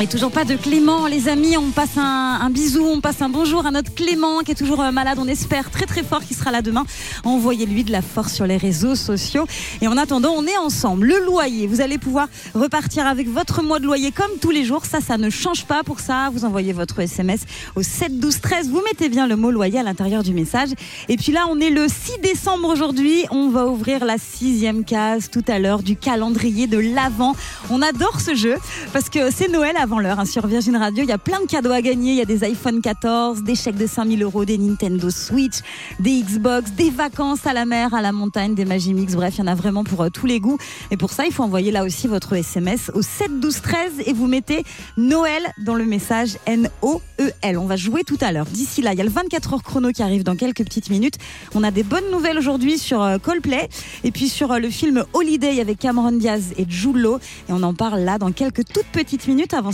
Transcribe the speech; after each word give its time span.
Et 0.00 0.08
toujours 0.08 0.32
pas 0.32 0.44
de 0.44 0.56
Clément, 0.56 1.06
les 1.06 1.28
amis. 1.28 1.56
On 1.56 1.70
passe 1.70 1.96
un, 1.96 2.50
bisou, 2.50 2.84
on 2.84 3.00
passe 3.00 3.22
un 3.22 3.28
bonjour 3.28 3.64
à 3.64 3.70
notre 3.70 3.94
Clément 3.94 4.40
qui 4.40 4.50
est 4.50 4.56
toujours 4.56 4.82
euh, 4.82 4.90
malade. 4.90 5.18
On 5.20 5.28
espère 5.28 5.70
très 5.70 5.86
très 5.86 6.02
fort 6.02 6.20
qu'il 6.20 6.36
sera 6.36 6.50
là 6.50 6.62
demain. 6.62 6.84
Envoyez-lui 7.22 7.84
de 7.84 7.92
la 7.92 8.02
force 8.02 8.34
sur 8.34 8.44
les 8.44 8.56
réseaux 8.56 8.96
sociaux. 8.96 9.46
Et 9.80 9.86
en 9.86 9.96
attendant, 9.96 10.34
on 10.36 10.44
est 10.46 10.58
ensemble. 10.58 11.06
Le 11.06 11.24
loyer, 11.24 11.68
vous 11.68 11.80
allez 11.80 11.98
pouvoir 11.98 12.26
repartir 12.54 13.06
avec 13.06 13.28
votre 13.28 13.62
mois 13.62 13.78
de 13.78 13.86
loyer 13.86 14.10
comme 14.10 14.32
tous 14.40 14.50
les 14.50 14.64
jours. 14.64 14.84
Ça, 14.84 15.00
ça 15.00 15.16
ne 15.16 15.30
change 15.30 15.64
pas. 15.64 15.84
Pour 15.84 16.00
ça, 16.00 16.28
vous 16.32 16.44
envoyez 16.44 16.72
votre 16.72 16.98
SMS 16.98 17.42
au 17.76 17.82
7 17.82 18.18
12 18.18 18.40
13. 18.40 18.70
Vous 18.70 18.82
mettez 18.82 19.08
bien 19.08 19.28
le 19.28 19.36
mot 19.36 19.52
loyer 19.52 19.78
à 19.78 19.84
l'intérieur 19.84 20.24
du 20.24 20.34
message. 20.34 20.70
Et 21.08 21.16
puis 21.16 21.30
là, 21.30 21.46
on 21.48 21.60
est 21.60 21.70
le 21.70 21.86
6 21.86 22.18
décembre 22.20 22.68
aujourd'hui. 22.68 23.26
On 23.30 23.48
va 23.48 23.68
ouvrir 23.68 24.04
la 24.04 24.18
sixième 24.18 24.84
case 24.84 25.30
tout 25.30 25.44
à 25.46 25.60
l'heure 25.60 25.84
du 25.84 25.94
calendrier 25.94 26.66
de 26.66 26.78
l'Avent. 26.78 27.36
On 27.70 27.80
adore 27.80 28.20
ce 28.20 28.34
jeu 28.34 28.56
parce 28.92 29.08
que 29.08 29.30
c'est 29.30 29.48
Noël 29.48 29.76
avant 29.84 30.00
l'heure 30.00 30.18
hein, 30.18 30.24
sur 30.24 30.46
Virgin 30.46 30.76
Radio. 30.76 31.04
Il 31.04 31.10
y 31.10 31.12
a 31.12 31.18
plein 31.18 31.40
de 31.40 31.44
cadeaux 31.46 31.70
à 31.70 31.82
gagner. 31.82 32.12
Il 32.12 32.16
y 32.16 32.22
a 32.22 32.24
des 32.24 32.42
iPhone 32.42 32.80
14, 32.80 33.42
des 33.42 33.54
chèques 33.54 33.76
de 33.76 33.86
5000 33.86 34.22
euros, 34.22 34.46
des 34.46 34.56
Nintendo 34.56 35.10
Switch, 35.10 35.56
des 36.00 36.22
Xbox, 36.22 36.70
des 36.72 36.88
vacances 36.88 37.46
à 37.46 37.52
la 37.52 37.66
mer, 37.66 37.92
à 37.92 38.00
la 38.00 38.10
montagne, 38.10 38.54
des 38.54 38.64
Magimix. 38.64 39.14
Bref, 39.14 39.34
il 39.36 39.40
y 39.40 39.42
en 39.42 39.46
a 39.46 39.54
vraiment 39.54 39.84
pour 39.84 40.00
euh, 40.00 40.08
tous 40.08 40.24
les 40.24 40.40
goûts. 40.40 40.56
Et 40.90 40.96
pour 40.96 41.12
ça, 41.12 41.26
il 41.26 41.32
faut 41.32 41.42
envoyer 41.42 41.70
là 41.70 41.84
aussi 41.84 42.08
votre 42.08 42.32
SMS 42.32 42.90
au 42.94 43.02
7 43.02 43.40
12 43.40 43.60
13 43.60 43.92
et 44.06 44.14
vous 44.14 44.26
mettez 44.26 44.64
Noël 44.96 45.42
dans 45.66 45.74
le 45.74 45.84
message 45.84 46.38
N-O-E-L. 46.46 47.58
On 47.58 47.66
va 47.66 47.76
jouer 47.76 48.04
tout 48.04 48.18
à 48.22 48.32
l'heure. 48.32 48.46
D'ici 48.46 48.80
là, 48.80 48.94
il 48.94 48.98
y 48.98 49.02
a 49.02 49.04
le 49.04 49.10
24 49.10 49.52
heures 49.52 49.62
chrono 49.62 49.90
qui 49.92 50.02
arrive 50.02 50.22
dans 50.22 50.36
quelques 50.36 50.64
petites 50.64 50.88
minutes. 50.88 51.16
On 51.54 51.62
a 51.62 51.70
des 51.70 51.82
bonnes 51.82 52.10
nouvelles 52.10 52.38
aujourd'hui 52.38 52.78
sur 52.78 53.02
euh, 53.02 53.18
Coldplay 53.18 53.68
et 54.02 54.12
puis 54.12 54.30
sur 54.30 54.50
euh, 54.50 54.60
le 54.60 54.70
film 54.70 55.04
Holiday 55.12 55.60
avec 55.60 55.78
Cameron 55.78 56.12
Diaz 56.12 56.54
et 56.56 56.64
Law. 56.94 57.18
Et 57.50 57.52
on 57.52 57.62
en 57.62 57.74
parle 57.74 58.00
là 58.00 58.16
dans 58.16 58.32
quelques 58.32 58.64
toutes 58.64 58.86
petites 58.86 59.28
minutes. 59.28 59.52
Avant 59.52 59.73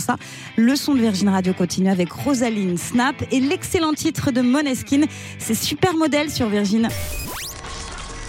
le 0.55 0.75
son 0.75 0.95
de 0.95 1.01
Virgin 1.01 1.29
Radio 1.29 1.53
continue 1.53 1.89
avec 1.89 2.11
Rosaline 2.11 2.77
Snap 2.77 3.15
et 3.31 3.39
l'excellent 3.39 3.93
titre 3.93 4.31
de 4.31 4.41
Moneskin. 4.41 5.01
C'est 5.39 5.55
super 5.55 5.95
modèle 5.95 6.29
sur 6.29 6.47
Virgin. 6.47 6.87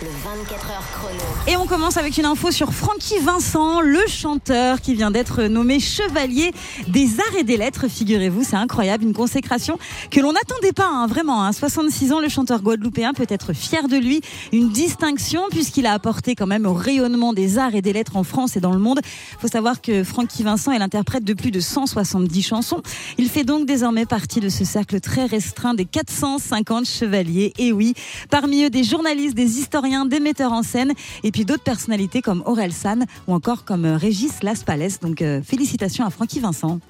Le 0.03 0.08
24 0.08 0.70
heures 0.70 0.91
chrono. 0.95 1.20
Et 1.47 1.56
on 1.56 1.67
commence 1.67 1.97
avec 1.97 2.19
une 2.19 2.25
info 2.25 2.50
sur 2.50 2.72
Francky 2.75 3.20
Vincent, 3.20 3.81
le 3.81 4.00
chanteur 4.08 4.81
qui 4.81 4.95
vient 4.95 5.12
d'être 5.12 5.45
nommé 5.45 5.78
chevalier 5.78 6.50
des 6.89 7.20
arts 7.20 7.36
et 7.39 7.45
des 7.45 7.56
lettres. 7.56 7.86
Figurez-vous, 7.86 8.42
c'est 8.42 8.56
incroyable, 8.56 9.05
une 9.05 9.12
consécration 9.12 9.78
que 10.11 10.19
l'on 10.19 10.33
n'attendait 10.33 10.73
pas, 10.73 10.89
hein, 10.89 11.06
vraiment. 11.06 11.45
Hein. 11.45 11.53
66 11.53 12.12
ans, 12.12 12.19
le 12.19 12.28
chanteur 12.28 12.62
guadeloupéen 12.62 13.12
peut 13.12 13.28
être 13.28 13.53
fier 13.53 13.86
de 13.86 13.97
lui. 13.97 14.23
Une 14.53 14.70
distinction 14.70 15.42
puisqu'il 15.50 15.86
a 15.86 15.92
apporté 15.92 16.34
quand 16.34 16.48
même 16.48 16.67
au 16.67 16.75
rayonnement 16.75 17.33
des 17.33 17.58
arts 17.58 17.77
et 17.77 17.83
des 17.83 17.92
lettres 17.92 18.17
en 18.17 18.25
France 18.25 18.56
et 18.56 18.61
dans 18.61 18.73
le 18.73 18.80
monde. 18.80 18.98
faut 19.39 19.47
savoir 19.47 19.80
que 19.80 20.03
Francky 20.03 20.42
Vincent 20.42 20.73
est 20.73 20.80
l'interprète 20.80 21.23
de 21.23 21.34
plus 21.34 21.53
de 21.53 21.61
170 21.61 22.42
chansons. 22.42 22.83
Il 23.19 23.28
fait 23.28 23.45
donc 23.45 23.67
désormais 23.67 24.06
partie 24.06 24.41
de 24.41 24.48
ce 24.48 24.64
cercle 24.64 24.98
très 24.98 25.27
restreint 25.27 25.75
des 25.75 25.84
450 25.84 26.86
chevaliers. 26.86 27.53
Et 27.58 27.70
oui, 27.70 27.95
parmi 28.30 28.64
eux 28.64 28.70
des 28.70 28.83
journalistes, 28.83 29.36
des 29.36 29.61
historiens, 29.61 29.92
des 30.07 30.21
metteurs 30.21 30.53
en 30.53 30.62
scène 30.62 30.93
et 31.23 31.31
puis 31.31 31.45
d'autres 31.45 31.62
personnalités 31.62 32.23
comme 32.23 32.43
Aurel 32.47 32.73
San 32.73 33.05
ou 33.27 33.35
encore 33.35 33.65
comme 33.65 33.85
euh, 33.85 33.97
Régis 33.97 34.43
Laspalès. 34.43 35.01
Donc 35.01 35.23
euh, 35.23 35.41
félicitations 35.43 36.05
à 36.05 36.11
Francky 36.11 36.41
Vincent. 36.41 36.81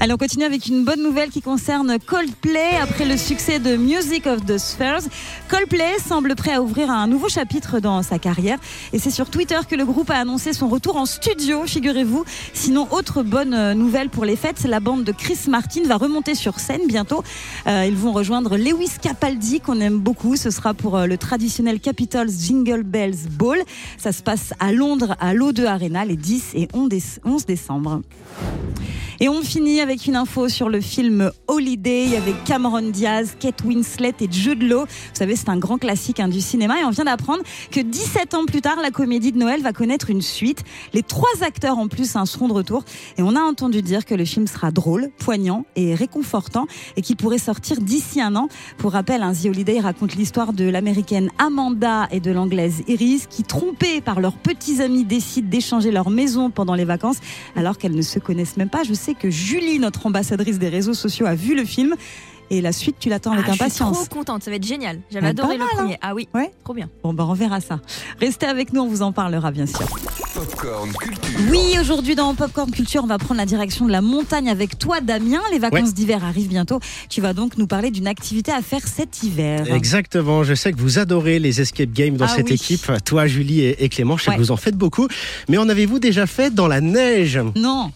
Allez, 0.00 0.12
on 0.12 0.18
continue 0.18 0.44
avec 0.44 0.66
une 0.66 0.84
bonne 0.84 1.02
nouvelle 1.02 1.30
qui 1.30 1.40
concerne 1.40 1.98
Coldplay. 2.04 2.76
Après 2.82 3.06
le 3.06 3.16
succès 3.16 3.58
de 3.58 3.76
Music 3.76 4.26
of 4.26 4.44
the 4.44 4.58
Spheres, 4.58 5.02
Coldplay 5.48 5.98
semble 6.06 6.34
prêt 6.34 6.52
à 6.52 6.62
ouvrir 6.62 6.90
un 6.90 7.06
nouveau 7.06 7.28
chapitre 7.28 7.80
dans 7.80 8.02
sa 8.02 8.18
carrière. 8.18 8.58
Et 8.92 8.98
c'est 8.98 9.10
sur 9.10 9.30
Twitter 9.30 9.58
que 9.68 9.74
le 9.74 9.84
groupe 9.84 10.10
a 10.10 10.16
annoncé 10.16 10.52
son 10.52 10.68
retour 10.68 10.96
en 10.96 11.06
studio, 11.06 11.66
figurez-vous. 11.66 12.24
Sinon, 12.52 12.88
autre 12.90 13.22
bonne 13.22 13.54
euh, 13.54 13.74
nouvelle 13.74 14.10
pour 14.10 14.24
les 14.24 14.36
fêtes, 14.36 14.64
la 14.64 14.80
bande 14.80 15.04
de 15.04 15.12
Chris 15.12 15.38
Martin 15.48 15.82
va 15.86 15.96
remonter 15.96 16.34
sur 16.34 16.60
scène 16.60 16.86
bientôt. 16.86 17.24
Euh, 17.66 17.86
ils 17.86 17.96
vont 17.96 18.12
rejoindre 18.12 18.56
Lewis 18.56 18.92
Capaldi, 19.00 19.60
qu'on 19.60 19.80
aime 19.80 19.98
beaucoup. 19.98 20.36
Ce 20.36 20.50
sera 20.50 20.74
pour 20.74 20.96
euh, 20.96 21.06
le 21.06 21.16
traditionnel 21.16 21.80
Jingle 22.24 22.82
Bells 22.82 23.28
Ball. 23.30 23.58
Ça 23.98 24.12
se 24.12 24.22
passe 24.22 24.52
à 24.58 24.72
Londres, 24.72 25.16
à 25.20 25.34
l'O2 25.34 25.66
Arena, 25.66 26.04
les 26.04 26.16
10 26.16 26.52
et 26.54 26.68
11 26.72 27.46
décembre. 27.46 28.02
Et 29.18 29.30
on 29.30 29.40
finit 29.40 29.80
avec 29.80 30.06
une 30.06 30.14
info 30.14 30.50
sur 30.50 30.68
le 30.68 30.82
film 30.82 31.30
Holiday 31.48 32.18
avec 32.18 32.44
Cameron 32.44 32.90
Diaz, 32.90 33.34
Kate 33.40 33.64
Winslet 33.64 34.12
et 34.20 34.28
Jude 34.30 34.62
Law. 34.62 34.84
Vous 34.84 35.14
savez, 35.14 35.36
c'est 35.36 35.48
un 35.48 35.56
grand 35.56 35.78
classique 35.78 36.20
hein, 36.20 36.28
du 36.28 36.42
cinéma 36.42 36.80
et 36.80 36.84
on 36.84 36.90
vient 36.90 37.04
d'apprendre 37.04 37.42
que 37.70 37.80
17 37.80 38.34
ans 38.34 38.44
plus 38.44 38.60
tard, 38.60 38.76
la 38.82 38.90
comédie 38.90 39.32
de 39.32 39.38
Noël 39.38 39.62
va 39.62 39.72
connaître 39.72 40.10
une 40.10 40.20
suite. 40.20 40.64
Les 40.92 41.02
trois 41.02 41.30
acteurs 41.40 41.78
en 41.78 41.88
plus 41.88 42.14
hein, 42.14 42.26
seront 42.26 42.48
de 42.48 42.52
retour 42.52 42.84
et 43.16 43.22
on 43.22 43.34
a 43.36 43.40
entendu 43.40 43.80
dire 43.80 44.04
que 44.04 44.14
le 44.14 44.26
film 44.26 44.46
sera 44.46 44.70
drôle, 44.70 45.08
poignant 45.18 45.64
et 45.76 45.94
réconfortant 45.94 46.66
et 46.96 47.00
qu'il 47.00 47.16
pourrait 47.16 47.38
sortir 47.38 47.80
d'ici 47.80 48.20
un 48.20 48.36
an. 48.36 48.48
Pour 48.76 48.92
rappel, 48.92 49.22
hein, 49.22 49.32
The 49.32 49.46
Holiday 49.46 49.80
raconte 49.80 50.14
l'histoire 50.14 50.52
de 50.52 50.68
l'américaine 50.68 51.30
Amanda 51.38 52.06
et 52.10 52.20
de 52.20 52.32
l'anglaise 52.32 52.82
Iris 52.86 53.28
qui, 53.28 53.44
trompées 53.44 54.02
par 54.02 54.20
leurs 54.20 54.36
petits 54.36 54.82
amis, 54.82 55.04
décident 55.04 55.48
d'échanger 55.48 55.90
leur 55.90 56.10
maison 56.10 56.50
pendant 56.50 56.74
les 56.74 56.84
vacances 56.84 57.18
alors 57.54 57.78
qu'elles 57.78 57.96
ne 57.96 58.02
se 58.02 58.18
connaissent 58.18 58.58
même 58.58 58.68
pas. 58.68 58.84
Que 59.14 59.30
Julie, 59.30 59.78
notre 59.78 60.06
ambassadrice 60.06 60.58
des 60.58 60.68
réseaux 60.68 60.94
sociaux, 60.94 61.26
a 61.26 61.34
vu 61.34 61.54
le 61.54 61.64
film. 61.64 61.94
Et 62.48 62.60
la 62.60 62.70
suite, 62.70 62.94
tu 63.00 63.08
l'attends 63.08 63.32
avec 63.32 63.44
Ah, 63.48 63.50
Je 63.50 63.54
suis 63.56 63.64
impatience. 63.64 63.96
trop 64.08 64.18
contente, 64.18 64.44
ça 64.44 64.52
va 64.52 64.56
être 64.56 64.64
génial. 64.64 65.00
J'avais 65.10 65.26
adoré 65.26 65.54
le 65.54 65.64
mal, 65.64 65.68
premier. 65.74 65.98
Ah 66.00 66.14
oui, 66.14 66.28
Ouais. 66.32 66.52
trop 66.62 66.74
bien. 66.74 66.88
Bon, 67.02 67.12
ben 67.12 67.24
on 67.24 67.32
verra 67.34 67.60
ça. 67.60 67.80
Restez 68.20 68.46
avec 68.46 68.72
nous, 68.72 68.82
on 68.82 68.86
vous 68.88 69.02
en 69.02 69.10
parlera 69.10 69.50
bien 69.50 69.66
sûr. 69.66 69.80
Popcorn 70.32 70.92
Culture. 70.92 71.40
Oui, 71.50 71.76
aujourd'hui 71.80 72.14
dans 72.14 72.32
Popcorn 72.36 72.70
Culture, 72.70 73.02
on 73.02 73.08
va 73.08 73.18
prendre 73.18 73.38
la 73.40 73.46
direction 73.46 73.84
de 73.86 73.90
la 73.90 74.00
montagne 74.00 74.48
avec 74.48 74.78
toi, 74.78 75.00
Damien. 75.00 75.40
Les 75.50 75.58
vacances 75.58 75.92
d'hiver 75.92 76.24
arrivent 76.24 76.46
bientôt. 76.46 76.78
Tu 77.08 77.20
vas 77.20 77.32
donc 77.32 77.58
nous 77.58 77.66
parler 77.66 77.90
d'une 77.90 78.06
activité 78.06 78.52
à 78.52 78.62
faire 78.62 78.86
cet 78.86 79.24
hiver. 79.24 79.66
Exactement, 79.74 80.44
je 80.44 80.54
sais 80.54 80.72
que 80.72 80.78
vous 80.78 81.00
adorez 81.00 81.40
les 81.40 81.60
escape 81.60 81.90
games 81.90 82.16
dans 82.16 82.26
Ah 82.26 82.36
cette 82.36 82.46
oui. 82.50 82.54
équipe, 82.54 82.92
toi 83.04 83.26
Julie 83.26 83.62
et 83.62 83.82
et 83.84 83.88
Clément, 83.88 84.16
je 84.16 84.22
sais 84.22 84.30
Ouais. 84.30 84.36
que 84.36 84.40
vous 84.42 84.52
en 84.52 84.56
faites 84.56 84.76
beaucoup, 84.76 85.08
mais 85.48 85.58
en 85.58 85.68
avez-vous 85.68 85.98
déjà 85.98 86.26
fait 86.28 86.54
dans 86.54 86.68
la 86.68 86.80
neige? 86.80 87.40
Non. 87.56 87.90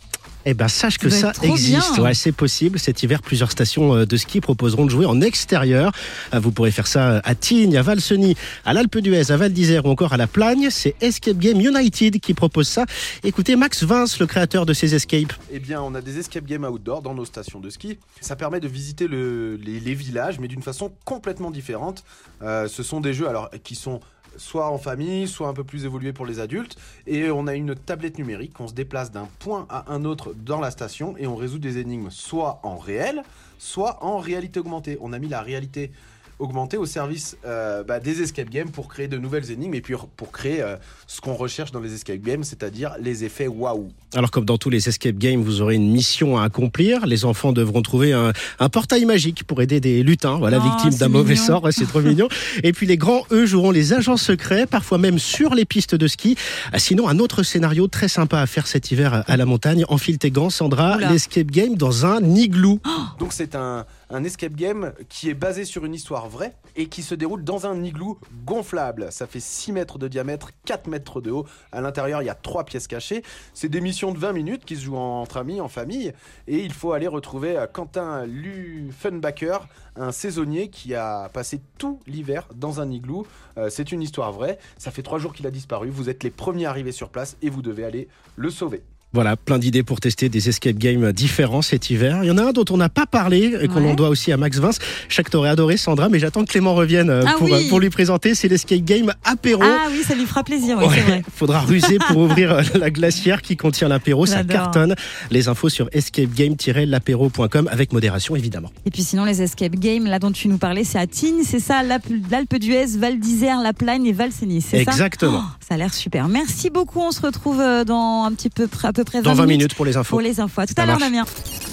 Eh 0.47 0.55
ben 0.55 0.69
sache 0.69 0.97
que 0.99 1.11
Ça 1.11 1.33
existe, 1.43 1.95
bien. 1.95 2.03
ouais, 2.05 2.15
c'est 2.15 2.33
possible. 2.33 2.79
Cet 2.79 3.03
hiver, 3.03 3.21
plusieurs 3.21 3.51
stations 3.51 3.95
euh, 3.95 4.07
de 4.07 4.17
ski 4.17 4.41
proposeront 4.41 4.87
de 4.87 4.91
jouer 4.91 5.05
en 5.07 5.21
extérieur. 5.21 5.93
Euh, 6.33 6.39
Vous 6.41 6.51
pourrez 6.51 6.71
faire 6.71 6.87
ça 6.87 7.21
à 7.25 7.35
Tignes, 7.35 7.77
à 7.77 7.83
Valseny, 7.83 8.37
à 8.65 8.73
l'Alpe 8.73 8.99
d'Huez, 8.99 9.31
à 9.31 9.37
Val 9.37 9.53
d'Isère 9.53 9.85
ou 9.85 9.91
encore 9.91 10.13
à 10.15 10.17
La 10.17 10.27
Plagne. 10.27 10.69
C'est 10.71 10.95
Escape 11.03 11.37
Game 11.37 11.61
United 11.61 12.21
qui 12.21 12.33
propose 12.35 12.69
ça. 12.69 12.87
Écoutez 13.23 13.55
Max 13.57 13.83
Vince, 13.85 14.19
le 14.19 14.27
créateur 14.27 14.65
de 14.65 14.73
ces 14.73 14.95
escapes. 14.95 15.33
Eh 15.53 15.59
bien, 15.59 15.83
on 15.83 15.95
a 15.95 16.01
des 16.01 16.19
escape 16.19 16.47
games 16.47 16.65
outdoor 16.65 17.03
dans 17.03 17.15
nos 17.15 17.25
stations 17.27 17.61
de 17.61 17.69
ski. 17.69 17.99
Ça 18.23 18.35
permet 18.37 18.61
de 18.61 18.69
visiter 18.69 19.09
le- 19.09 19.57
les, 19.57 19.79
les 19.79 19.95
villages, 19.95 20.39
mais 20.39 20.49
d'une 20.49 20.63
façon 20.63 20.91
complètement 21.05 21.51
différente. 21.51 22.03
Euh, 22.43 22.67
ce 22.69 22.83
sont 22.83 23.01
des 23.01 23.13
jeux 23.13 23.29
alors 23.29 23.51
qui 23.63 23.75
sont 23.75 24.01
soit 24.37 24.71
en 24.71 24.79
famille, 24.79 25.29
soit 25.29 25.49
un 25.49 25.55
peu 25.55 25.65
plus 25.65 25.85
évolués 25.85 26.13
pour 26.13 26.27
les 26.27 26.41
adultes. 26.41 26.77
Et 27.07 27.31
on 27.31 27.47
a 27.47 27.55
une 27.55 27.75
tablette 27.75 28.19
numérique. 28.19 28.59
On 28.61 28.69
se 28.69 28.75
déplace 28.75 29.11
d'un 29.11 29.29
point 29.39 29.67
à 29.69 29.93
un 29.93 30.05
autre 30.05 30.35
dans 30.35 30.61
la 30.61 30.71
station 30.71 31.17
et 31.19 31.27
on 31.27 31.37
résout 31.37 31.59
des 31.59 31.79
énigmes 31.79 32.11
soit 32.11 32.61
en 32.63 32.77
réel, 32.77 33.23
soit 33.59 34.05
en 34.05 34.19
réalité 34.19 34.61
augmentée. 34.61 34.99
On 35.01 35.13
a 35.13 35.19
mis 35.19 35.29
la 35.29 35.43
réalité 35.43 35.91
augmentée 36.41 36.77
au 36.77 36.87
service 36.87 37.37
euh, 37.45 37.85
bah, 37.85 38.01
des 38.01 38.23
escape 38.23 38.49
games 38.49 38.71
pour 38.71 38.89
créer 38.89 39.09
de 39.09 39.19
nouvelles 39.19 39.51
énigmes 39.51 39.75
et 39.75 39.81
puis 39.81 39.95
pour 40.17 40.33
créer 40.33 40.63
euh, 40.63 40.77
ce 41.07 41.21
qu'on 41.21 41.35
recherche 41.35 41.71
dans 41.73 41.81
les 41.81 41.95
escape 41.95 42.21
games, 42.21 42.45
c'est-à-dire 42.45 42.95
les 43.01 43.25
effets 43.25 43.47
waouh. 43.47 43.91
Alors 44.15 44.31
comme 44.31 44.45
dans 44.45 44.59
tous 44.59 44.71
les 44.71 44.89
escape 44.89 45.17
games, 45.17 45.43
vous 45.43 45.61
aurez 45.61 45.75
une 45.77 45.91
mission 45.91 46.39
à 46.39 46.45
accomplir. 46.45 47.07
Les 47.07 47.25
enfants 47.25 47.53
devront 47.53 47.83
trouver 47.83 48.13
un, 48.13 48.33
un 48.59 48.69
portail 48.69 49.05
magique 49.05 49.45
pour 49.45 49.63
aider 49.63 49.81
des 49.81 50.03
lutins, 50.03 50.39
voilà, 50.39 50.59
Oh, 50.61 50.69
victimes 50.69 50.99
d'un 50.99 51.09
mauvais 51.09 51.37
sort. 51.37 51.65
Ouais, 51.65 51.73
C'est 51.73 51.87
trop 51.87 52.01
mignon. 52.01 52.29
Et 52.63 52.73
puis 52.73 52.87
les 52.87 52.97
grands, 52.97 53.23
eux, 53.31 53.47
joueront 53.47 53.71
les 53.71 53.93
agents 53.93 54.17
secrets, 54.17 54.67
parfois 54.67 54.99
même 54.99 55.19
sur 55.19 55.55
les 55.55 55.65
pistes 55.65 55.95
de 55.95 56.07
ski. 56.07 56.37
Ah, 56.73 56.79
Sinon, 56.79 57.09
un 57.09 57.19
autre 57.19 57.43
scénario 57.43 57.87
très 57.89 58.09
sympa 58.09 58.41
à 58.41 58.47
faire 58.47 58.67
cet 58.67 58.91
hiver 58.91 59.25
à 59.27 59.37
la 59.37 59.47
montagne. 59.47 59.85
Enfile 59.89 60.19
tes 60.19 60.31
gants, 60.31 60.51
Sandra. 60.51 60.99
L'escape 60.99 61.51
game 61.51 61.77
dans 61.77 62.07
un 62.07 62.23
igloo. 62.35 62.81
Donc 63.19 63.33
c'est 63.33 63.55
un, 63.55 63.85
un 64.11 64.25
escape 64.25 64.55
game 64.55 64.93
qui 65.09 65.31
est 65.31 65.35
basé 65.35 65.65
sur 65.65 65.85
une 65.85 65.95
histoire 65.95 66.29
vraie 66.29 66.55
et 66.77 66.87
qui 66.87 67.03
se 67.03 67.15
déroule 67.15 67.45
dans 67.45 67.67
un 67.67 67.83
igloo 67.83 68.19
gonflable. 68.45 69.09
Ça 69.11 69.27
fait 69.27 69.41
6 69.41 69.73
mètres 69.73 69.99
de 69.99 70.09
diamètre, 70.09 70.51
4 70.67 70.89
mètres 70.89 71.21
de 71.21 71.31
haut. 71.31 71.47
À 71.73 71.81
l'intérieur, 71.81 72.23
il 72.23 72.27
y 72.27 72.31
a 72.31 72.35
3 72.35 72.65
pièces 72.65 72.87
cachées. 72.87 73.23
C'est 73.55 73.69
des 73.69 73.81
missions 73.81 74.13
de 74.13 74.19
20 74.19 74.33
minutes 74.33 74.65
qui 74.65 74.77
se 74.77 74.83
jouent 74.83 74.97
entre 74.97 75.37
amis, 75.37 75.61
en 75.61 75.69
famille. 75.69 76.13
Et 76.49 76.59
il 76.59 76.73
faut 76.73 76.93
aller 76.93 77.07
retrouver 77.07 77.57
euh, 77.57 77.67
Quentin 77.67 78.27
Luffenbacher, 78.27 79.59
un 79.97 80.13
saisonnier 80.13 80.69
qui 80.69 80.95
a 80.95 81.29
passé 81.33 81.61
tout 81.79 82.01
l'hiver 82.07 82.49
dans 82.55 82.81
un 82.81 82.91
igloo. 82.91 83.27
Euh, 83.59 83.71
c'est 83.71 83.93
une 83.93 84.03
histoire 84.03 84.33
vraie. 84.33 84.59
Ça 84.77 84.91
fait 84.91 85.03
3 85.03 85.19
jours 85.19 85.33
qu'il 85.33 85.47
a 85.47 85.51
disparu. 85.51 85.89
Vous 85.91 86.09
êtes 86.09 86.25
les 86.25 86.31
premiers 86.31 86.67
arrivés 86.67 86.93
sur 86.93 87.11
place 87.11 87.37
et 87.43 87.51
vous 87.51 87.63
devez 87.63 87.85
aller 87.85 88.09
le 88.37 88.51
sauver. 88.51 88.83
Voilà, 89.13 89.37
plein 89.37 89.59
d'idées 89.59 89.83
pour 89.83 89.99
tester 89.99 90.29
des 90.29 90.49
escape 90.49 90.77
games 90.77 91.11
différents 91.13 91.63
cet 91.63 91.91
hiver. 91.91 92.21
Il 92.23 92.29
y 92.29 92.31
en 92.31 92.39
a 92.39 92.43
un 92.45 92.53
dont 92.53 92.65
on 92.71 92.77
n'a 92.77 92.89
pas 92.89 93.07
parlé 93.07 93.57
et 93.61 93.67
qu'on 93.67 93.83
Ouais. 93.83 93.91
en 93.91 93.95
doit 93.95 94.09
aussi 94.09 94.31
à 94.31 94.37
Max 94.37 94.59
Vince. 94.59 94.79
Je 95.09 95.15
sais 95.17 95.25
que 95.25 95.31
t'aurais 95.31 95.49
adoré 95.49 95.77
Sandra, 95.77 96.09
mais 96.09 96.21
j'attends 96.21 96.45
que 96.45 96.51
Clément 96.51 96.75
revienne 96.77 97.11
euh, 97.11 97.25
Ah 97.27 97.35
pour, 97.37 97.51
oui. 97.51 97.69
pour 97.69 97.81
lui 97.81 97.91
présenter. 97.91 98.37
C'est 98.37 98.47
l'escape 98.47 98.83
game 98.83 99.13
apéro. 99.25 99.63
Ah 99.65 99.89
oui, 99.91 100.03
ça 100.07 100.15
lui 100.15 100.27
fera 100.27 100.45
plaisir, 100.45 100.77
oui, 100.79 100.85
Ouais, 100.87 100.95
c'est 100.95 101.01
vrai. 101.03 101.23
Faudra 101.35 101.59
ruser 101.61 101.99
pour 102.07 102.19
ouvrir 102.19 102.53
euh, 102.53 102.63
la 102.79 102.91
glacière 102.91 103.43
qui 103.43 103.57
contient 103.57 103.89
l'apéro. 103.89 104.27
Ça 104.27 104.45
cartonne. 104.45 104.95
Les 105.33 105.49
infos 105.49 105.69
sur 105.71 105.89
escapegame-l'apéro.com 105.93 107.69
avec 107.71 107.93
modération 107.93 108.37
évidemment. 108.37 108.71
Et 108.87 108.91
puis 108.91 109.03
sinon, 109.03 109.25
les 109.25 109.43
escape 109.43 109.75
games, 109.75 110.05
là 110.07 110.19
dont 110.19 110.31
tu 110.33 110.49
nous 110.49 110.59
parlais, 110.59 110.85
c'est 110.85 110.99
à 110.99 111.07
Tignes, 111.07 111.43
c'est 111.45 111.61
ça, 111.61 111.83
l'Alpe 111.83 112.55
d'Huez, 112.59 112.97
Val 112.99 113.19
d'Isère, 113.19 113.61
La 113.61 113.73
Plagne 113.73 114.07
et 114.07 114.13
Val-Sénis, 114.13 114.61
c'est 114.63 114.85
ça? 114.85 114.93
Exactement. 114.93 115.43
Oh, 115.45 115.57
Ça 115.69 115.75
a 115.75 115.79
l'air 115.79 115.93
super. 115.95 116.29
Merci 116.29 116.71
beaucoup. 116.71 117.01
On 117.01 117.11
se 117.13 117.21
retrouve 117.23 117.61
euh, 117.61 117.85
dans 117.85 118.25
un 118.25 118.33
petit 118.33 118.51
peu, 118.51 118.67
près- 118.67 118.89
peu 119.01 119.05
près 119.05 119.19
20, 119.23 119.23
Dans 119.31 119.35
20 119.35 119.47
minutes 119.47 119.75
pour 119.75 119.85
les 119.87 119.97
infos. 119.97 120.11
pour 120.17 120.21
les 120.21 120.41
infos. 120.41 120.61
À 120.61 120.67
tout 120.67 120.75
Ça 120.77 120.83
à 120.83 120.87
l'heure. 120.87 120.99
Damien. 120.99 121.25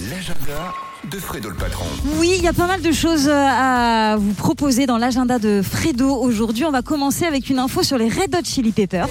L'agenda 0.09 0.73
de 1.11 1.17
Fredo 1.19 1.49
le 1.49 1.55
patron. 1.55 1.85
Oui, 2.19 2.33
il 2.37 2.43
y 2.43 2.47
a 2.47 2.53
pas 2.53 2.67
mal 2.67 2.81
de 2.81 2.91
choses 2.91 3.27
euh, 3.27 3.33
à 3.47 4.15
vous 4.17 4.33
proposer 4.33 4.85
dans 4.85 4.97
l'agenda 4.97 5.39
de 5.39 5.61
Fredo 5.61 6.09
aujourd'hui. 6.15 6.65
On 6.65 6.71
va 6.71 6.81
commencer 6.81 7.25
avec 7.25 7.49
une 7.49 7.59
info 7.59 7.83
sur 7.83 7.97
les 7.97 8.07
Red 8.09 8.35
Hot 8.35 8.43
Chili 8.45 8.71
Peppers. 8.71 9.07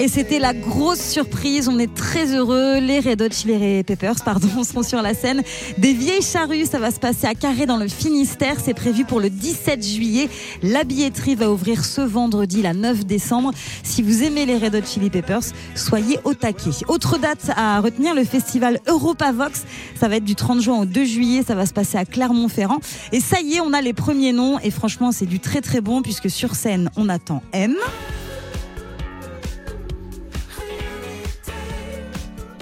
Et 0.00 0.08
c'était 0.08 0.38
la 0.38 0.54
grosse 0.54 0.98
surprise. 0.98 1.68
On 1.68 1.78
est 1.78 1.94
très 1.94 2.34
heureux. 2.34 2.78
Les 2.78 3.00
Red 3.00 3.20
Hot 3.20 3.32
Chili 3.32 3.84
Peppers, 3.84 4.24
pardon, 4.24 4.64
seront 4.64 4.82
sur 4.82 5.02
la 5.02 5.12
scène. 5.12 5.42
Des 5.76 5.92
vieilles 5.92 6.22
charrues, 6.22 6.64
ça 6.64 6.78
va 6.78 6.90
se 6.90 6.98
passer 6.98 7.26
à 7.26 7.34
Carré 7.34 7.66
dans 7.66 7.76
le 7.76 7.86
Finistère. 7.86 8.56
C'est 8.64 8.72
prévu 8.72 9.04
pour 9.04 9.20
le 9.20 9.28
17 9.28 9.86
juillet. 9.86 10.30
La 10.62 10.84
billetterie 10.84 11.34
va 11.34 11.50
ouvrir 11.50 11.84
ce 11.84 12.00
vendredi, 12.00 12.62
la 12.62 12.72
9 12.72 13.04
décembre. 13.04 13.52
Si 13.82 14.00
vous 14.00 14.22
aimez 14.22 14.46
les 14.46 14.56
Red 14.56 14.74
Hot 14.74 14.86
Chili 14.86 15.10
Peppers, 15.10 15.44
soyez 15.74 16.18
au 16.24 16.32
taquet. 16.32 16.70
Autre 16.88 17.18
date 17.18 17.50
à 17.54 17.78
retenir, 17.80 18.14
le 18.14 18.24
festival 18.24 18.80
Europa 18.88 19.32
Vox. 19.32 19.64
Ça 20.00 20.08
va 20.08 20.16
être 20.16 20.24
du 20.24 20.34
30 20.34 20.62
juin 20.62 20.78
au 20.80 20.86
2 20.86 21.04
juillet. 21.04 21.42
Ça 21.46 21.54
va 21.54 21.66
se 21.66 21.74
passer 21.74 21.98
à 21.98 22.06
Clermont-Ferrand. 22.06 22.80
Et 23.12 23.20
ça 23.20 23.42
y 23.42 23.56
est, 23.56 23.60
on 23.60 23.74
a 23.74 23.82
les 23.82 23.92
premiers 23.92 24.32
noms. 24.32 24.58
Et 24.60 24.70
franchement, 24.70 25.12
c'est 25.12 25.26
du 25.26 25.40
très 25.40 25.60
très 25.60 25.82
bon 25.82 26.00
puisque 26.00 26.30
sur 26.30 26.54
scène, 26.54 26.90
on 26.96 27.10
attend 27.10 27.42
M. 27.52 27.76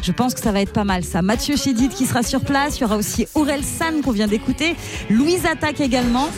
Je 0.09 0.13
pense 0.15 0.33
que 0.33 0.41
ça 0.41 0.53
va 0.53 0.63
être 0.63 0.73
pas 0.73 0.85
mal 0.85 1.05
ça. 1.05 1.21
Mathieu 1.21 1.55
Chédid 1.55 1.93
qui 1.93 2.07
sera 2.07 2.23
sur 2.23 2.41
place. 2.41 2.79
Il 2.79 2.81
y 2.81 2.85
aura 2.87 2.97
aussi 2.97 3.27
Aurel 3.35 3.63
San 3.63 4.01
qu'on 4.01 4.11
vient 4.11 4.27
d'écouter. 4.27 4.75
Louise 5.11 5.45
Attaque 5.45 5.83
également. 5.83 6.31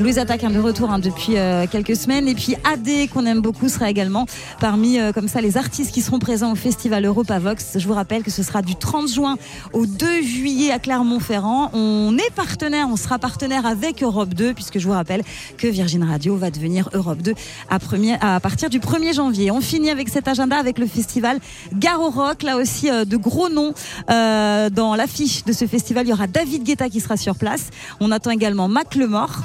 Louise 0.00 0.18
Attaque 0.18 0.40
de 0.52 0.58
retour 0.58 0.90
hein, 0.90 0.98
depuis 0.98 1.36
euh, 1.36 1.66
quelques 1.70 1.94
semaines 1.94 2.26
et 2.26 2.34
puis 2.34 2.56
AD 2.64 3.08
qu'on 3.12 3.24
aime 3.24 3.40
beaucoup 3.40 3.68
sera 3.68 3.88
également 3.88 4.26
parmi 4.58 4.98
euh, 4.98 5.12
comme 5.12 5.28
ça 5.28 5.40
les 5.40 5.56
artistes 5.56 5.92
qui 5.92 6.02
seront 6.02 6.18
présents 6.18 6.50
au 6.50 6.56
festival 6.56 7.04
Europa 7.04 7.38
Vox. 7.38 7.76
Je 7.78 7.86
vous 7.86 7.94
rappelle 7.94 8.24
que 8.24 8.30
ce 8.32 8.42
sera 8.42 8.62
du 8.62 8.74
30 8.74 9.08
juin 9.08 9.36
au 9.72 9.86
2 9.86 10.22
juillet 10.22 10.72
à 10.72 10.80
Clermont-Ferrand. 10.80 11.70
On 11.72 12.16
est 12.18 12.30
partenaire, 12.34 12.88
on 12.90 12.96
sera 12.96 13.20
partenaire 13.20 13.64
avec 13.64 14.02
Europe 14.02 14.30
2 14.34 14.54
puisque 14.54 14.80
je 14.80 14.86
vous 14.88 14.92
rappelle 14.92 15.22
que 15.56 15.68
Virgin 15.68 16.02
Radio 16.02 16.36
va 16.36 16.50
devenir 16.50 16.88
Europe 16.94 17.22
2 17.22 17.34
à, 17.70 17.78
premier- 17.78 18.16
à 18.20 18.40
partir 18.40 18.70
du 18.70 18.80
1er 18.80 19.14
janvier. 19.14 19.52
On 19.52 19.60
finit 19.60 19.90
avec 19.90 20.08
cet 20.08 20.26
agenda 20.26 20.56
avec 20.56 20.78
le 20.78 20.86
festival 20.86 21.38
Garo 21.74 22.10
Rock, 22.10 22.42
là 22.42 22.56
aussi 22.56 22.90
euh, 22.90 23.04
de 23.04 23.16
gros 23.16 23.48
noms 23.50 23.72
euh, 24.10 24.68
dans 24.68 24.96
l'affiche 24.96 25.44
de 25.44 25.52
ce 25.52 25.66
festival. 25.66 26.06
Il 26.06 26.10
y 26.10 26.12
aura 26.12 26.26
David 26.26 26.64
Guetta 26.64 26.88
qui 26.88 26.98
sera 26.98 27.16
sur 27.16 27.36
place. 27.36 27.66
On 28.00 28.10
attend 28.10 28.30
également 28.32 28.66
Mac 28.66 28.96
Lemort. 28.96 29.42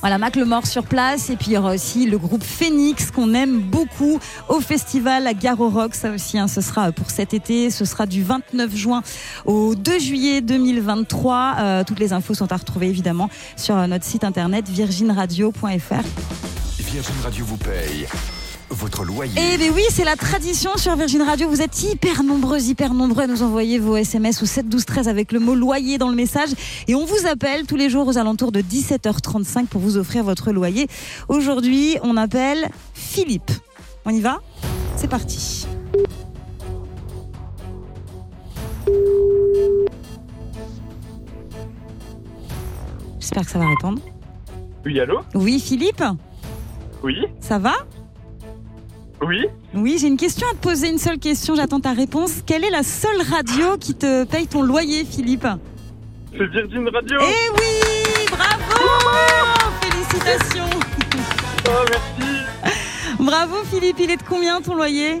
Voilà, 0.00 0.18
Mac 0.18 0.36
Lemort 0.36 0.66
sur 0.66 0.84
place. 0.84 1.30
Et 1.30 1.36
puis 1.36 1.48
il 1.48 1.52
y 1.54 1.56
aura 1.58 1.74
aussi 1.74 2.06
le 2.06 2.18
groupe 2.18 2.42
Phoenix 2.42 3.10
qu'on 3.10 3.34
aime 3.34 3.60
beaucoup 3.60 4.18
au 4.48 4.60
festival 4.60 5.26
à 5.26 5.34
Garo 5.34 5.68
Rock. 5.68 5.94
Ça 5.94 6.10
aussi, 6.10 6.38
hein, 6.38 6.48
ce 6.48 6.60
sera 6.60 6.92
pour 6.92 7.10
cet 7.10 7.34
été. 7.34 7.70
Ce 7.70 7.84
sera 7.84 8.06
du 8.06 8.22
29 8.22 8.74
juin 8.74 9.02
au 9.44 9.74
2 9.74 9.98
juillet 9.98 10.40
2023. 10.40 11.56
Euh, 11.58 11.84
toutes 11.84 12.00
les 12.00 12.12
infos 12.12 12.34
sont 12.34 12.50
à 12.52 12.56
retrouver 12.56 12.88
évidemment 12.88 13.28
sur 13.56 13.76
euh, 13.76 13.86
notre 13.86 14.04
site 14.04 14.24
internet 14.24 14.68
virginradio.fr. 14.68 16.04
Virgin 16.78 17.14
Radio 17.22 17.44
vous 17.44 17.56
paye 17.58 18.06
votre 18.70 19.04
loyer. 19.04 19.32
Eh 19.36 19.58
bien 19.58 19.72
oui, 19.74 19.82
c'est 19.90 20.04
la 20.04 20.16
tradition 20.16 20.76
sur 20.76 20.96
Virgin 20.96 21.22
Radio. 21.22 21.48
Vous 21.48 21.60
êtes 21.60 21.82
hyper 21.82 22.22
nombreux, 22.22 22.60
hyper 22.60 22.94
nombreux 22.94 23.24
à 23.24 23.26
nous 23.26 23.42
envoyer 23.42 23.78
vos 23.78 23.96
SMS 23.96 24.42
au 24.42 24.46
7 24.46 24.68
12 24.68 24.84
13 24.84 25.08
avec 25.08 25.32
le 25.32 25.40
mot 25.40 25.54
loyer 25.54 25.98
dans 25.98 26.08
le 26.08 26.14
message. 26.14 26.50
Et 26.88 26.94
on 26.94 27.04
vous 27.04 27.26
appelle 27.26 27.66
tous 27.66 27.76
les 27.76 27.90
jours 27.90 28.06
aux 28.06 28.18
alentours 28.18 28.52
de 28.52 28.60
17h35 28.60 29.66
pour 29.66 29.80
vous 29.80 29.96
offrir 29.96 30.24
votre 30.24 30.52
loyer. 30.52 30.86
Aujourd'hui, 31.28 31.96
on 32.02 32.16
appelle 32.16 32.70
Philippe. 32.94 33.50
On 34.04 34.10
y 34.10 34.20
va? 34.20 34.40
C'est 34.96 35.08
parti. 35.08 35.66
J'espère 43.18 43.44
que 43.44 43.50
ça 43.50 43.58
va 43.58 43.68
répondre. 43.68 44.00
Oui, 44.84 44.98
allô? 44.98 45.20
Oui, 45.34 45.60
Philippe, 45.60 46.02
Oui 47.02 47.16
ça 47.40 47.58
va? 47.58 47.74
Oui. 49.22 49.46
Oui, 49.74 49.98
j'ai 50.00 50.06
une 50.08 50.16
question 50.16 50.46
à 50.48 50.52
te 50.52 50.58
poser, 50.62 50.88
une 50.88 50.98
seule 50.98 51.18
question, 51.18 51.54
j'attends 51.54 51.80
ta 51.80 51.92
réponse. 51.92 52.42
Quelle 52.46 52.64
est 52.64 52.70
la 52.70 52.82
seule 52.82 53.20
radio 53.30 53.76
qui 53.78 53.94
te 53.94 54.24
paye 54.24 54.46
ton 54.46 54.62
loyer, 54.62 55.04
Philippe 55.04 55.46
C'est 56.32 56.46
Virgin 56.46 56.88
Radio. 56.88 57.18
Eh 57.20 57.50
oui, 57.58 58.26
bravo 58.30 58.88
Félicitations. 59.82 60.70
Oh, 61.66 61.84
merci. 61.88 62.76
Bravo 63.20 63.56
Philippe, 63.70 63.96
il 64.00 64.10
est 64.10 64.16
de 64.16 64.22
combien 64.22 64.60
ton 64.62 64.74
loyer 64.74 65.20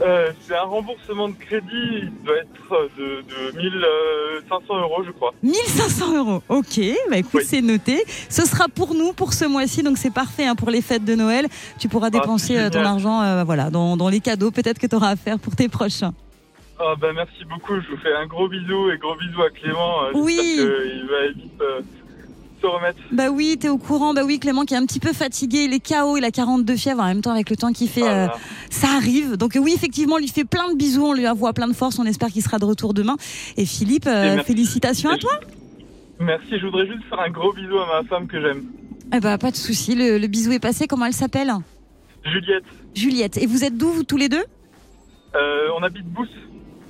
Euh, 0.00 0.30
C'est 0.40 0.54
un 0.56 0.62
remboursement 0.62 1.28
de 1.28 1.34
crédit, 1.34 1.68
il 2.02 2.12
doit 2.24 2.36
être 2.38 2.88
de, 2.98 3.52
de 3.52 3.58
1500 3.58 4.80
euros, 4.80 5.02
je 5.04 5.10
crois. 5.10 5.32
1500 5.42 6.16
euros. 6.16 6.42
Ok, 6.48 6.80
bah 7.10 7.18
écoute, 7.18 7.30
Oui. 7.34 7.44
c'est 7.44 7.60
noté. 7.60 8.02
Ce 8.28 8.46
sera 8.46 8.68
pour 8.68 8.94
nous 8.94 9.12
pour 9.12 9.32
ce 9.32 9.44
mois-ci, 9.44 9.82
donc 9.82 9.98
c'est 9.98 10.12
parfait 10.12 10.46
hein, 10.46 10.54
pour 10.54 10.70
les 10.70 10.80
fêtes 10.82 11.04
de 11.04 11.14
Noël. 11.14 11.46
Tu 11.78 11.88
pourras 11.88 12.10
dépenser 12.10 12.54
c'est 12.54 12.58
euh, 12.60 12.70
ton 12.70 12.80
argent 12.84 13.20
euh, 13.22 13.44
voilà, 13.44 13.70
dans, 13.70 13.96
dans 13.96 14.08
les 14.08 14.20
cadeaux 14.20 14.50
peut-être 14.50 14.78
que 14.78 14.86
tu 14.86 14.96
auras 14.96 15.10
à 15.10 15.16
faire 15.16 15.38
pour 15.38 15.54
tes 15.54 15.68
proches. 15.68 16.02
Ah 16.82 16.94
bah 16.98 17.08
merci 17.14 17.44
beaucoup, 17.44 17.74
je 17.78 17.90
vous 17.90 17.98
fais 17.98 18.14
un 18.14 18.26
gros 18.26 18.48
bisou 18.48 18.90
et 18.90 18.96
gros 18.96 19.14
bisou 19.16 19.42
à 19.42 19.50
Clément. 19.50 20.04
Euh, 20.04 20.10
Oui. 20.14 20.38
J'espère 20.56 20.82
qu'il 20.82 21.06
va 21.06 21.28
vite 21.28 21.62
se 22.60 22.66
remettre. 22.66 22.98
Bah 23.12 23.30
oui, 23.30 23.56
t'es 23.58 23.68
au 23.68 23.78
courant. 23.78 24.12
Bah 24.14 24.22
oui, 24.24 24.38
Clément 24.38 24.64
qui 24.64 24.74
est 24.74 24.76
un 24.76 24.86
petit 24.86 25.00
peu 25.00 25.12
fatigué, 25.12 25.64
il 25.64 25.72
est 25.74 25.80
KO, 25.86 26.16
il 26.16 26.24
a 26.24 26.30
42 26.30 26.76
fièvres 26.76 27.00
en 27.02 27.06
même 27.06 27.20
temps 27.22 27.32
avec 27.32 27.50
le 27.50 27.56
temps 27.56 27.72
qu'il 27.72 27.88
fait. 27.88 28.02
Ah 28.06 28.24
euh, 28.34 28.38
ça 28.70 28.88
arrive. 28.96 29.36
Donc 29.36 29.56
oui, 29.60 29.72
effectivement, 29.74 30.16
on 30.16 30.18
lui 30.18 30.28
fait 30.28 30.44
plein 30.44 30.70
de 30.70 30.76
bisous, 30.76 31.04
on 31.04 31.12
lui 31.14 31.26
envoie 31.28 31.52
plein 31.52 31.68
de 31.68 31.72
force. 31.72 31.98
On 31.98 32.04
espère 32.06 32.28
qu'il 32.28 32.42
sera 32.42 32.58
de 32.58 32.64
retour 32.64 32.94
demain. 32.94 33.16
Et 33.56 33.64
Philippe, 33.66 34.06
euh, 34.06 34.38
Et 34.38 34.42
félicitations 34.42 35.10
à 35.10 35.16
toi. 35.18 35.32
Merci, 36.18 36.58
je 36.58 36.66
voudrais 36.66 36.86
juste 36.86 37.02
faire 37.08 37.20
un 37.20 37.30
gros 37.30 37.52
bisou 37.52 37.78
à 37.78 38.02
ma 38.02 38.08
femme 38.08 38.26
que 38.26 38.40
j'aime. 38.40 38.64
Eh 39.14 39.20
bah 39.20 39.38
pas 39.38 39.50
de 39.50 39.56
souci. 39.56 39.94
Le, 39.94 40.18
le 40.18 40.26
bisou 40.26 40.52
est 40.52 40.58
passé. 40.60 40.86
Comment 40.86 41.06
elle 41.06 41.12
s'appelle? 41.14 41.52
Juliette, 42.24 42.64
Juliette. 42.94 43.36
Et 43.38 43.46
vous 43.46 43.64
êtes 43.64 43.76
d'où 43.76 43.88
vous 43.88 44.04
tous 44.04 44.18
les 44.18 44.28
deux? 44.28 44.44
Euh, 45.34 45.68
on 45.78 45.82
habite 45.82 46.04
Bousse, 46.06 46.28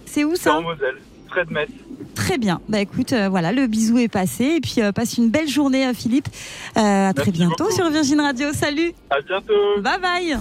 C'est 0.07 0.25
où 0.25 0.33
c'est 0.35 0.45
ça? 0.45 0.57
en 0.59 0.63
Moselle, 0.63 0.97
près 1.31 1.45
de 1.47 1.53
Metz. 1.53 1.71
Très 2.15 2.39
bien. 2.39 2.61
Bah 2.69 2.81
écoute, 2.81 3.13
euh, 3.13 3.29
voilà, 3.29 3.53
le 3.53 3.67
bisou 3.67 3.99
est 3.99 4.09
passé. 4.09 4.57
Et 4.57 4.61
puis 4.61 4.77
euh, 4.79 4.93
passe 4.93 5.17
une 5.17 5.31
belle 5.31 5.49
journée, 5.49 5.87
euh, 5.87 5.95
Philippe. 5.95 6.29
Euh, 6.77 7.09
à 7.09 7.15
très 7.15 7.31
bientôt 7.31 7.65
beaucoup. 7.65 7.77
sur 7.77 7.89
Virgin 7.91 8.21
Radio. 8.21 8.53
Salut. 8.53 8.93
À 9.11 9.21
bientôt 9.21 9.81
Bye 9.81 10.01
bye. 10.01 10.37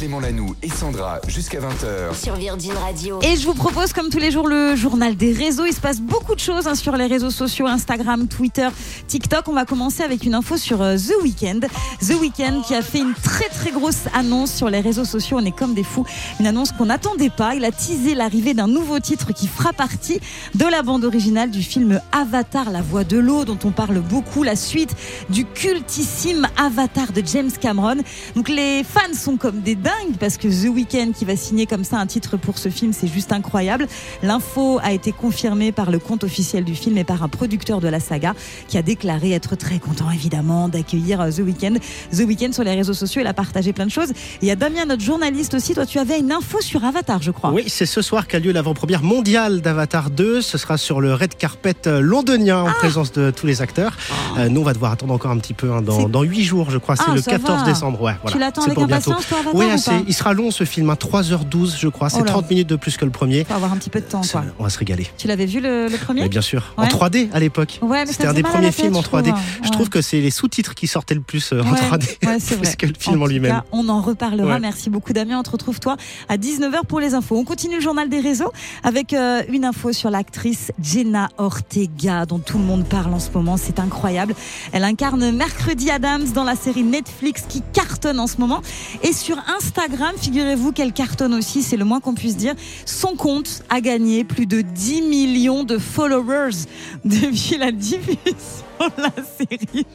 Clément 0.00 0.20
Lanoux 0.20 0.56
et 0.62 0.70
Sandra 0.70 1.20
jusqu'à 1.28 1.60
20h. 1.60 2.18
Sur 2.18 2.34
Virgin 2.36 2.72
Radio. 2.72 3.18
Et 3.20 3.36
je 3.36 3.44
vous 3.44 3.52
propose, 3.52 3.92
comme 3.92 4.08
tous 4.08 4.18
les 4.18 4.30
jours, 4.30 4.48
le 4.48 4.74
journal 4.74 5.14
des 5.14 5.30
réseaux. 5.30 5.66
Il 5.66 5.74
se 5.74 5.80
passe 5.80 6.00
beaucoup 6.00 6.34
de 6.34 6.40
choses 6.40 6.66
hein, 6.66 6.74
sur 6.74 6.96
les 6.96 7.06
réseaux 7.06 7.28
sociaux, 7.28 7.66
Instagram, 7.66 8.26
Twitter, 8.26 8.68
TikTok. 9.08 9.46
On 9.48 9.52
va 9.52 9.66
commencer 9.66 10.02
avec 10.02 10.24
une 10.24 10.34
info 10.34 10.56
sur 10.56 10.80
euh, 10.80 10.96
The 10.96 11.22
Weeknd. 11.22 11.60
The 12.00 12.18
Weeknd 12.18 12.62
qui 12.66 12.74
a 12.74 12.80
fait 12.80 13.00
une 13.00 13.12
très 13.12 13.50
très 13.50 13.72
grosse 13.72 14.04
annonce 14.14 14.54
sur 14.54 14.70
les 14.70 14.80
réseaux 14.80 15.04
sociaux. 15.04 15.36
On 15.38 15.44
est 15.44 15.54
comme 15.54 15.74
des 15.74 15.84
fous. 15.84 16.06
Une 16.40 16.46
annonce 16.46 16.72
qu'on 16.72 16.86
n'attendait 16.86 17.28
pas. 17.28 17.54
Il 17.54 17.66
a 17.66 17.70
teasé 17.70 18.14
l'arrivée 18.14 18.54
d'un 18.54 18.68
nouveau 18.68 19.00
titre 19.00 19.34
qui 19.34 19.48
fera 19.48 19.74
partie 19.74 20.18
de 20.54 20.64
la 20.64 20.80
bande 20.80 21.04
originale 21.04 21.50
du 21.50 21.62
film 21.62 22.00
Avatar, 22.12 22.70
la 22.70 22.80
voix 22.80 23.04
de 23.04 23.18
l'eau, 23.18 23.44
dont 23.44 23.58
on 23.64 23.70
parle 23.70 23.98
beaucoup. 23.98 24.44
La 24.44 24.56
suite 24.56 24.96
du 25.28 25.44
cultissime 25.44 26.48
Avatar 26.56 27.12
de 27.12 27.22
James 27.26 27.52
Cameron. 27.52 27.98
Donc 28.34 28.48
les 28.48 28.82
fans 28.82 29.12
sont 29.14 29.36
comme 29.36 29.60
des 29.60 29.74
dingues. 29.74 29.89
Dingue 29.90 30.16
parce 30.18 30.36
que 30.36 30.48
The 30.48 30.68
Weeknd 30.74 31.12
qui 31.14 31.24
va 31.24 31.36
signer 31.36 31.66
comme 31.66 31.84
ça 31.84 31.98
un 31.98 32.06
titre 32.06 32.36
pour 32.36 32.58
ce 32.58 32.68
film, 32.68 32.92
c'est 32.92 33.06
juste 33.08 33.32
incroyable. 33.32 33.86
L'info 34.22 34.78
a 34.82 34.92
été 34.92 35.12
confirmée 35.12 35.72
par 35.72 35.90
le 35.90 35.98
compte 35.98 36.24
officiel 36.24 36.64
du 36.64 36.74
film 36.74 36.96
et 36.98 37.04
par 37.04 37.22
un 37.22 37.28
producteur 37.28 37.80
de 37.80 37.88
la 37.88 38.00
saga 38.00 38.34
qui 38.68 38.78
a 38.78 38.82
déclaré 38.82 39.32
être 39.32 39.56
très 39.56 39.78
content 39.78 40.10
évidemment 40.10 40.68
d'accueillir 40.68 41.20
euh, 41.20 41.30
The 41.30 41.38
Weeknd. 41.40 41.74
The 42.12 42.20
Weeknd 42.20 42.52
sur 42.52 42.64
les 42.64 42.74
réseaux 42.74 42.94
sociaux, 42.94 43.20
il 43.22 43.26
a 43.26 43.34
partagé 43.34 43.72
plein 43.72 43.86
de 43.86 43.90
choses. 43.90 44.10
Et 44.10 44.14
il 44.42 44.48
y 44.48 44.50
a 44.50 44.56
Damien, 44.56 44.84
notre 44.86 45.02
journaliste 45.02 45.54
aussi. 45.54 45.74
Toi, 45.74 45.86
tu 45.86 45.98
avais 45.98 46.18
une 46.18 46.32
info 46.32 46.60
sur 46.60 46.84
Avatar, 46.84 47.22
je 47.22 47.30
crois. 47.30 47.50
Oui, 47.50 47.64
c'est 47.68 47.86
ce 47.86 48.02
soir 48.02 48.26
qu'a 48.26 48.38
lieu 48.38 48.52
l'avant-première 48.52 49.02
mondiale 49.02 49.60
d'Avatar 49.60 50.10
2. 50.10 50.42
Ce 50.42 50.58
sera 50.58 50.76
sur 50.78 51.00
le 51.00 51.14
red 51.14 51.34
carpet 51.36 51.76
euh, 51.86 52.00
londonien 52.00 52.64
Ah. 52.66 52.70
en 52.70 52.72
présence 52.74 53.12
de 53.12 53.30
tous 53.30 53.46
les 53.46 53.62
acteurs. 53.62 53.96
Euh, 54.38 54.48
nous, 54.48 54.60
on 54.60 54.64
va 54.64 54.72
devoir 54.72 54.92
attendre 54.92 55.14
encore 55.14 55.30
un 55.30 55.38
petit 55.38 55.54
peu, 55.54 55.72
hein, 55.72 55.82
dans, 55.82 56.22
8 56.22 56.42
jours, 56.44 56.70
je 56.70 56.78
crois. 56.78 56.96
C'est 56.96 57.04
Ah, 57.08 57.14
le 57.14 57.22
ça 57.22 57.30
14 57.32 57.60
va. 57.60 57.64
décembre. 57.66 58.00
Ouais, 58.02 58.14
voilà. 58.22 58.32
Tu 58.32 58.38
l'attends 58.38 58.62
avec 58.64 58.78
impatience, 58.78 59.26
toi, 59.26 59.38
Avatar 59.38 59.54
Oui, 59.54 59.66
ou 59.74 59.78
assez. 59.80 59.90
pas 59.98 60.04
il 60.06 60.14
sera 60.14 60.32
long 60.32 60.50
ce 60.50 60.64
film, 60.64 60.90
hein, 60.90 60.94
3h12, 60.94 61.78
je 61.78 61.88
crois. 61.88 62.08
C'est 62.10 62.20
Oh 62.20 62.24
là. 62.24 62.30
30 62.32 62.50
minutes 62.50 62.68
de 62.68 62.76
plus 62.76 62.96
que 62.96 63.04
le 63.04 63.10
premier. 63.10 63.44
Faut 63.44 63.54
avoir 63.54 63.72
un 63.72 63.76
petit 63.76 63.90
peu 63.90 64.00
de 64.00 64.06
temps, 64.06 64.20
quoi. 64.30 64.44
On 64.58 64.64
va 64.64 64.70
se 64.70 64.78
régaler. 64.78 65.06
Tu 65.18 65.26
l'avais 65.28 65.46
vu 65.46 65.60
le, 65.60 65.88
le 65.88 65.96
premier 65.98 66.22
Mais 66.22 66.28
bien 66.28 66.40
sûr. 66.40 66.74
En 66.76 66.82
Ouais. 66.82 66.88
3D 66.88 67.28
à 67.32 67.40
l'époque. 67.40 67.78
Ouais, 67.82 68.04
C'était 68.06 68.26
un 68.26 68.32
des 68.34 68.42
premiers 68.42 68.72
films 68.72 68.96
en 68.96 69.02
je 69.02 69.08
3D. 69.08 69.28
trouve. 69.30 69.40
Je 69.64 69.70
trouve 69.70 69.88
que 69.88 70.00
c'est 70.02 70.20
les 70.20 70.30
sous-titres 70.30 70.74
qui 70.74 70.86
sortaient 70.86 71.14
le 71.14 71.20
plus 71.20 71.52
euh, 71.52 71.62
en 71.62 71.72
Ouais, 71.72 71.78
3D. 71.80 72.26
ouais, 72.26 72.36
c'est 72.40 72.56
plus 72.60 72.76
que 72.76 72.86
le 72.86 72.94
film 72.98 73.22
en, 73.22 73.26
lui-même. 73.26 73.62
on 73.72 73.88
en 73.88 74.00
reparlera. 74.00 74.58
Merci 74.58 74.90
beaucoup 74.90 75.12
Damien. 75.12 75.38
On 75.38 75.42
te 75.42 75.50
retrouve 75.50 75.80
toi 75.80 75.96
à 76.28 76.36
19h 76.36 76.84
pour 76.86 77.00
les 77.00 77.14
infos. 77.14 77.36
On 77.36 77.44
continue 77.44 77.76
le 77.76 77.80
journal 77.80 78.08
des 78.08 78.20
réseaux 78.20 78.52
avec 78.82 79.12
euh, 79.12 79.42
une 79.48 79.64
info 79.64 79.92
sur 79.92 80.10
l'actrice 80.10 80.72
Jenna 80.82 81.28
Ortega 81.38 82.26
dont 82.26 82.38
tout 82.38 82.58
le 82.58 82.64
monde 82.64 82.84
parle 82.84 83.12
en 83.12 83.18
ce 83.18 83.30
moment. 83.30 83.56
C'est 83.56 83.78
incroyable. 83.78 84.34
Elle 84.72 84.84
incarne 84.84 85.30
Mercredi 85.30 85.90
Adams 85.90 86.30
dans 86.34 86.44
la 86.44 86.56
série 86.56 86.82
Netflix 86.82 87.44
qui 87.48 87.62
cartonne 87.72 88.18
en 88.20 88.26
ce 88.26 88.36
moment. 88.38 88.62
Et 89.02 89.12
sur 89.12 89.36
Instagram, 89.60 90.12
figurez-vous 90.16 90.72
qu'elle 90.72 90.94
cartonne 90.94 91.34
aussi, 91.34 91.62
c'est 91.62 91.76
le 91.76 91.84
moins 91.84 92.00
qu'on 92.00 92.14
puisse 92.14 92.36
dire. 92.38 92.54
Son 92.86 93.14
compte 93.14 93.62
a 93.68 93.82
gagné 93.82 94.24
plus 94.24 94.46
de 94.46 94.62
10 94.62 95.02
millions 95.02 95.64
de 95.64 95.76
followers 95.76 96.64
depuis 97.04 97.58
la 97.58 97.70
diffusion 97.70 98.16
de 98.80 99.02
la 99.02 99.12
série. 99.22 99.86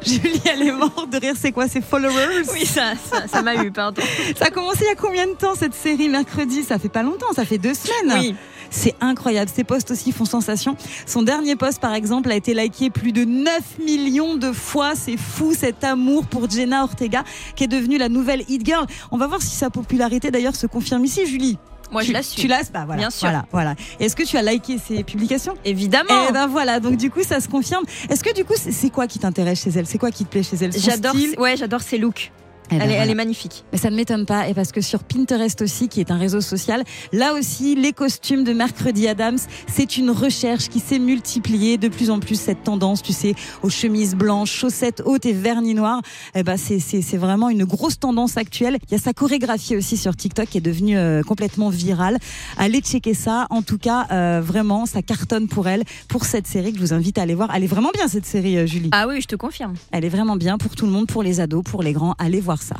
Julie, 0.06 0.40
elle 0.44 0.68
est 0.68 0.72
morte 0.72 1.10
de 1.10 1.18
rire. 1.18 1.34
C'est 1.36 1.50
quoi 1.50 1.66
ces 1.66 1.80
followers? 1.80 2.44
Oui, 2.52 2.64
ça, 2.64 2.92
ça, 3.28 3.42
m'a 3.42 3.64
eu, 3.64 3.72
pardon. 3.72 4.00
Ça 4.38 4.44
a 4.46 4.50
commencé 4.50 4.82
il 4.82 4.86
y 4.86 4.90
a 4.90 4.94
combien 4.94 5.26
de 5.26 5.32
temps 5.32 5.56
cette 5.56 5.74
série? 5.74 6.08
Mercredi 6.08 6.62
Ça 6.62 6.78
fait 6.78 6.88
pas 6.88 7.02
longtemps, 7.02 7.32
ça 7.34 7.44
fait 7.44 7.58
deux 7.58 7.74
semaines. 7.74 8.16
Oui. 8.20 8.34
C'est 8.76 8.94
incroyable. 9.00 9.50
Ses 9.54 9.62
posts 9.62 9.92
aussi 9.92 10.10
font 10.10 10.24
sensation. 10.24 10.76
Son 11.06 11.22
dernier 11.22 11.54
post, 11.54 11.80
par 11.80 11.94
exemple, 11.94 12.30
a 12.32 12.34
été 12.34 12.54
liké 12.54 12.90
plus 12.90 13.12
de 13.12 13.24
9 13.24 13.78
millions 13.84 14.34
de 14.36 14.50
fois. 14.50 14.94
C'est 14.96 15.16
fou 15.16 15.54
cet 15.56 15.84
amour 15.84 16.26
pour 16.26 16.50
Jenna 16.50 16.82
Ortega, 16.82 17.22
qui 17.54 17.64
est 17.64 17.68
devenue 17.68 17.98
la 17.98 18.08
nouvelle 18.08 18.42
hit 18.48 18.64
girl. 18.66 18.84
On 19.12 19.16
va 19.16 19.28
voir 19.28 19.40
si 19.40 19.54
sa 19.54 19.70
popularité 19.70 20.30
d'ailleurs 20.32 20.56
se 20.56 20.66
confirme 20.66 21.04
ici, 21.04 21.24
Julie. 21.26 21.56
Moi, 21.92 22.02
tu, 22.02 22.08
je 22.08 22.12
la 22.14 22.22
suis. 22.24 22.40
Tu 22.42 22.48
l'as? 22.48 22.68
Bah 22.72 22.82
voilà. 22.86 23.02
Bien 23.02 23.10
sûr. 23.10 23.28
Voilà, 23.28 23.44
voilà. 23.52 23.74
Est-ce 24.00 24.16
que 24.16 24.24
tu 24.24 24.36
as 24.36 24.42
liké 24.42 24.78
ses 24.78 25.04
publications? 25.04 25.54
Évidemment. 25.64 26.26
Eh 26.28 26.32
ben 26.32 26.48
voilà, 26.48 26.80
donc 26.80 26.96
du 26.96 27.10
coup 27.10 27.22
ça 27.22 27.40
se 27.40 27.46
confirme. 27.48 27.84
Est-ce 28.08 28.24
que 28.24 28.34
du 28.34 28.44
coup 28.44 28.54
c'est- 28.56 28.90
quoi 28.90 29.06
qui 29.06 29.20
t'intéresse 29.20 29.62
chez 29.62 29.70
elle? 29.70 29.86
C'est 29.86 29.98
quoi 29.98 30.10
qui 30.10 30.24
te 30.24 30.30
plaît 30.30 30.42
chez 30.42 30.56
elle? 30.60 30.72
J'adore, 30.76 31.14
ouais, 31.38 31.56
j'adore 31.56 31.82
ses 31.82 31.98
looks. 31.98 32.32
Eh 32.70 32.76
ben 32.76 32.82
elle, 32.82 32.90
est, 32.90 32.92
elle 32.92 32.96
voilà. 32.96 33.12
est 33.12 33.14
magnifique. 33.14 33.64
Mais 33.72 33.78
ça 33.78 33.90
ne 33.90 33.96
m'étonne 33.96 34.26
pas, 34.26 34.48
et 34.48 34.54
parce 34.54 34.72
que 34.72 34.80
sur 34.80 35.04
Pinterest 35.04 35.60
aussi, 35.62 35.88
qui 35.88 36.00
est 36.00 36.10
un 36.10 36.16
réseau 36.18 36.40
social, 36.40 36.82
là 37.12 37.34
aussi, 37.34 37.74
les 37.74 37.92
costumes 37.92 38.42
de 38.44 38.52
Mercredi 38.52 39.06
Adams, 39.06 39.38
c'est 39.66 39.96
une 39.96 40.10
recherche 40.10 40.68
qui 40.68 40.80
s'est 40.80 40.98
multipliée 40.98 41.76
de 41.76 41.88
plus 41.88 42.10
en 42.10 42.20
plus 42.20 42.40
cette 42.40 42.62
tendance, 42.62 43.02
tu 43.02 43.12
sais, 43.12 43.34
aux 43.62 43.70
chemises 43.70 44.14
blanches, 44.14 44.50
chaussettes 44.52 45.02
hautes 45.04 45.26
et 45.26 45.32
vernis 45.32 45.74
noirs. 45.74 46.00
Eh 46.34 46.42
ben, 46.42 46.56
c'est, 46.56 46.78
c'est, 46.78 47.02
c'est 47.02 47.16
vraiment 47.16 47.50
une 47.50 47.64
grosse 47.64 47.98
tendance 47.98 48.36
actuelle. 48.36 48.78
Il 48.88 48.92
y 48.92 48.96
a 48.96 48.98
sa 48.98 49.12
chorégraphie 49.12 49.76
aussi 49.76 49.96
sur 49.96 50.16
TikTok 50.16 50.48
qui 50.48 50.58
est 50.58 50.62
devenue 50.62 50.96
euh, 50.96 51.22
complètement 51.22 51.68
virale. 51.68 52.18
Allez 52.56 52.80
checker 52.80 53.14
ça. 53.14 53.46
En 53.50 53.62
tout 53.62 53.78
cas, 53.78 54.06
euh, 54.10 54.40
vraiment, 54.44 54.86
ça 54.86 55.02
cartonne 55.02 55.48
pour 55.48 55.68
elle, 55.68 55.84
pour 56.08 56.24
cette 56.24 56.46
série 56.46 56.72
que 56.72 56.78
je 56.78 56.82
vous 56.82 56.94
invite 56.94 57.18
à 57.18 57.22
aller 57.22 57.34
voir. 57.34 57.50
Elle 57.54 57.64
est 57.64 57.68
vraiment 57.68 57.90
bien 57.92 58.08
cette 58.08 58.26
série, 58.26 58.56
euh, 58.56 58.66
Julie. 58.66 58.88
Ah 58.92 59.06
oui, 59.08 59.20
je 59.20 59.26
te 59.26 59.36
confirme. 59.36 59.74
Elle 59.92 60.04
est 60.04 60.08
vraiment 60.08 60.36
bien 60.36 60.58
pour 60.58 60.74
tout 60.74 60.86
le 60.86 60.92
monde, 60.92 61.06
pour 61.06 61.22
les 61.22 61.40
ados, 61.40 61.62
pour 61.62 61.82
les 61.82 61.92
grands. 61.92 62.14
Allez 62.18 62.40
voir 62.40 62.53
ça. 62.60 62.76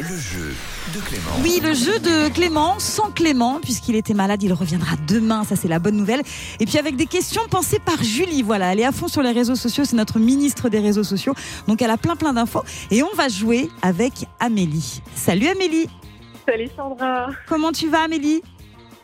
Le 0.00 0.16
jeu 0.16 0.54
de 0.94 1.00
Clément. 1.00 1.30
Oui, 1.42 1.60
le 1.62 1.74
jeu 1.74 1.98
de 2.00 2.28
Clément, 2.32 2.78
sans 2.78 3.10
Clément, 3.10 3.60
puisqu'il 3.62 3.94
était 3.94 4.14
malade, 4.14 4.42
il 4.42 4.52
reviendra 4.52 4.96
demain, 5.06 5.44
ça 5.44 5.54
c'est 5.56 5.68
la 5.68 5.78
bonne 5.78 5.96
nouvelle. 5.96 6.22
Et 6.60 6.66
puis 6.66 6.78
avec 6.78 6.96
des 6.96 7.06
questions 7.06 7.42
pensées 7.50 7.78
par 7.78 8.02
Julie, 8.02 8.42
voilà, 8.42 8.72
elle 8.72 8.80
est 8.80 8.84
à 8.84 8.92
fond 8.92 9.08
sur 9.08 9.22
les 9.22 9.32
réseaux 9.32 9.54
sociaux, 9.54 9.84
c'est 9.84 9.96
notre 9.96 10.18
ministre 10.18 10.68
des 10.68 10.80
réseaux 10.80 11.04
sociaux, 11.04 11.34
donc 11.68 11.82
elle 11.82 11.90
a 11.90 11.96
plein 11.98 12.16
plein 12.16 12.32
d'infos. 12.32 12.62
Et 12.90 13.02
on 13.02 13.14
va 13.14 13.28
jouer 13.28 13.68
avec 13.82 14.12
Amélie. 14.40 15.02
Salut 15.14 15.46
Amélie, 15.48 15.88
Salut 16.48 16.68
Sandra. 16.76 17.28
comment 17.46 17.70
tu 17.72 17.88
vas 17.88 18.00
Amélie? 18.02 18.42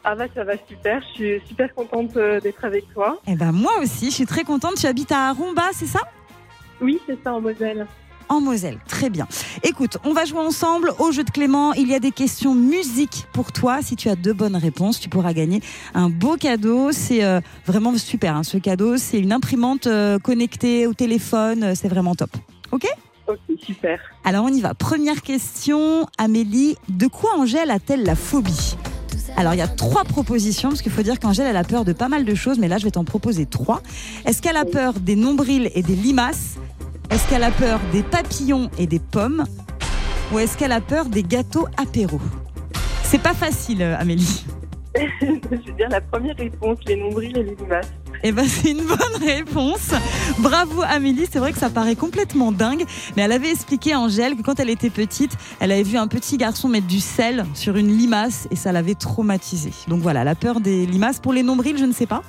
Ah 0.05 0.15
bah 0.15 0.25
ça 0.35 0.43
va 0.43 0.55
super, 0.67 1.03
je 1.11 1.15
suis 1.15 1.41
super 1.49 1.75
contente 1.75 2.17
euh, 2.17 2.41
d'être 2.41 2.65
avec 2.65 2.93
toi. 2.95 3.21
Eh 3.27 3.35
ben 3.37 3.53
moi 3.53 3.73
aussi, 3.83 4.07
je 4.07 4.15
suis 4.15 4.27
très 4.27 4.43
contente, 4.45 4.77
tu 4.77 4.87
habites 4.87 5.13
à 5.13 5.29
Aromba, 5.29 5.65
c'est 5.73 5.87
ça? 5.87 6.01
Oui, 6.81 6.99
c'est 7.07 7.19
ça 7.23 7.35
en 7.35 7.41
Moselle. 7.41 7.87
En 8.29 8.41
Moselle. 8.41 8.79
Très 8.89 9.11
bien. 9.11 9.27
Écoute, 9.63 9.99
on 10.05 10.13
va 10.13 10.25
jouer 10.25 10.41
ensemble 10.41 10.93
au 10.99 11.13
jeu 11.13 11.25
de 11.25 11.31
Clément. 11.31 11.73
Il 11.73 11.89
y 11.89 11.95
a 11.95 12.01
des 12.01 12.11
questions 12.11 12.55
musique 12.55 13.27
pour 13.33 13.53
toi. 13.53 13.81
Si 13.83 13.97
tu 13.97 14.09
as 14.09 14.17
deux 14.17 14.33
bonnes 14.33 14.57
réponses, 14.57 15.01
tu 15.01 15.09
pourras 15.09 15.33
gagner 15.33 15.61
un 15.95 16.09
beau 16.09 16.37
cadeau. 16.37 16.93
C'est 16.93 17.25
euh, 17.25 17.41
vraiment 17.67 17.97
super. 17.97 18.37
hein, 18.37 18.43
ce 18.43 18.59
cadeau, 18.59 18.97
c'est 18.97 19.19
une 19.19 19.33
imprimante 19.33 19.87
euh, 19.87 20.19
connectée 20.19 20.87
au 20.87 20.95
téléphone. 20.95 21.63
Euh, 21.65 21.73
C'est 21.75 21.89
vraiment 21.89 22.15
top. 22.15 22.31
Ok? 22.73 22.87
Ok, 23.27 23.39
super. 23.63 24.01
Alors 24.25 24.45
on 24.45 24.49
y 24.49 24.61
va. 24.61 24.75
Première 24.75 25.23
question, 25.23 26.07
Amélie. 26.17 26.77
De 26.89 27.07
quoi 27.07 27.31
Angèle 27.37 27.71
a-t-elle 27.71 28.03
la 28.05 28.15
phobie? 28.17 28.77
Alors 29.37 29.53
il 29.55 29.59
y 29.59 29.63
a 29.63 29.69
trois 29.69 30.05
propositions 30.05 30.71
parce 30.71 30.81
qu'il 30.81 30.91
faut 30.91 31.03
dire 31.03 31.21
qu'Angèle 31.21 31.47
elle 31.47 31.57
a 31.57 31.65
peur 31.65 31.85
de 31.85 31.93
pas 31.93 32.09
mal 32.09 32.25
de 32.25 32.35
choses, 32.35 32.59
mais 32.59 32.69
là 32.69 32.79
je 32.79 32.85
vais 32.85 32.91
t'en 32.91 33.05
proposer 33.05 33.45
trois. 33.45 33.83
Est-ce 34.25 34.41
qu'elle 34.41 34.57
a 34.57 34.65
peur 34.65 34.95
des 34.95 35.17
nombrils 35.17 35.71
et 35.75 35.83
des 35.83 35.95
limaces? 35.95 36.57
Est-ce 37.11 37.27
qu'elle 37.31 37.43
a 37.43 37.51
peur 37.51 37.81
des 37.91 38.03
papillons 38.03 38.71
et 38.79 38.87
des 38.87 38.99
pommes 38.99 39.45
Ou 40.33 40.39
est-ce 40.39 40.59
qu'elle 40.59 40.73
a 40.73 40.81
peur 40.81 41.07
des 41.07 41.23
gâteaux 41.23 41.67
apéro? 41.77 42.21
C'est 43.03 43.23
pas 43.23 43.33
facile, 43.33 43.81
euh, 43.83 43.97
Amélie. 43.99 44.45
je 44.99 45.27
vais 45.27 45.73
dire 45.77 45.89
la 45.89 46.01
première 46.03 46.37
réponse, 46.37 46.79
les 46.87 46.97
nombrils 46.97 47.37
et 47.37 47.43
les 47.43 47.55
limaces. 47.55 47.93
Eh 48.25 48.33
ben 48.33 48.47
c'est 48.47 48.73
une 48.73 48.85
bonne 48.85 49.25
réponse. 49.25 49.93
Bravo 50.41 50.83
Amélie, 50.83 51.27
c'est 51.31 51.39
vrai 51.39 51.53
que 51.53 51.59
ça 51.59 51.71
paraît 51.71 51.95
complètement 51.95 52.53
dingue, 52.53 52.85
mais 53.17 53.23
elle 53.23 53.33
avait 53.33 53.51
expliqué 53.51 53.93
à 53.93 54.01
Angèle 54.01 54.37
que 54.37 54.43
quand 54.43 54.59
elle 54.59 54.71
était 54.71 54.91
petite, 54.91 55.33
elle 55.61 55.73
avait 55.73 55.85
vu 55.85 55.97
un 55.97 56.09
petit 56.09 56.37
garçon 56.37 56.69
mettre 56.69 56.89
du 56.89 57.01
sel 57.01 57.47
sur 57.55 57.77
une 57.77 57.97
limace 57.97 58.49
et 58.51 58.57
ça 58.57 58.73
l'avait 58.73 58.95
traumatisée. 58.95 59.73
Donc 59.87 60.03
voilà, 60.03 60.25
la 60.25 60.35
peur 60.35 60.61
des 60.61 60.85
limaces 60.85 61.21
pour 61.21 61.33
les 61.33 61.43
nombrils, 61.43 61.79
je 61.79 61.85
ne 61.85 61.93
sais 61.93 62.07
pas. 62.07 62.23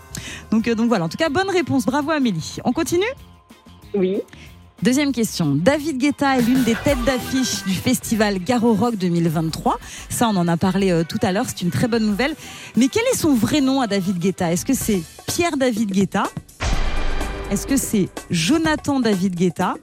Donc 0.52 0.68
euh, 0.68 0.76
donc 0.76 0.88
voilà, 0.88 1.06
en 1.06 1.10
tout 1.10 1.18
cas 1.18 1.30
bonne 1.30 1.50
réponse. 1.50 1.86
Bravo 1.86 2.12
Amélie. 2.12 2.58
On 2.64 2.72
continue? 2.72 3.04
Oui. 3.96 4.22
Deuxième 4.82 5.12
question. 5.12 5.56
David 5.56 5.98
Guetta 5.98 6.38
est 6.38 6.42
l'une 6.42 6.64
des 6.64 6.74
têtes 6.74 7.04
d'affiche 7.04 7.66
du 7.66 7.74
festival 7.74 8.40
Garo 8.40 8.74
Rock 8.74 8.96
2023. 8.96 9.78
Ça, 10.08 10.30
on 10.30 10.38
en 10.38 10.48
a 10.48 10.56
parlé 10.56 10.92
euh, 10.92 11.04
tout 11.04 11.18
à 11.22 11.34
l'heure. 11.34 11.44
C'est 11.48 11.64
une 11.64 11.70
très 11.70 11.90
bonne 11.90 12.06
nouvelle. 12.06 12.34
Mais 12.78 12.88
quel 12.88 13.04
est 13.12 13.18
son 13.18 13.36
vrai 13.36 13.60
nom 13.60 13.82
à 13.82 13.88
David 13.88 14.20
Guetta? 14.20 14.54
Est-ce 14.54 14.66
que 14.66 14.74
c'est 14.74 15.02
Pierre 15.28 15.58
David 15.58 15.92
Guetta? 15.92 16.24
Est-ce 17.52 17.68
que 17.68 17.76
c'est 17.76 18.08
Jonathan 18.32 19.02
David 19.02 19.36
Guetta? 19.36 19.76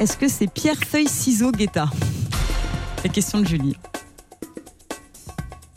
Est-ce 0.00 0.16
que 0.16 0.28
c'est 0.28 0.46
Pierre 0.46 0.78
Feuille 0.78 1.08
Ciseaux 1.08 1.52
Guetta? 1.52 1.90
La 3.04 3.10
question 3.10 3.40
de 3.40 3.46
Julie. 3.46 3.76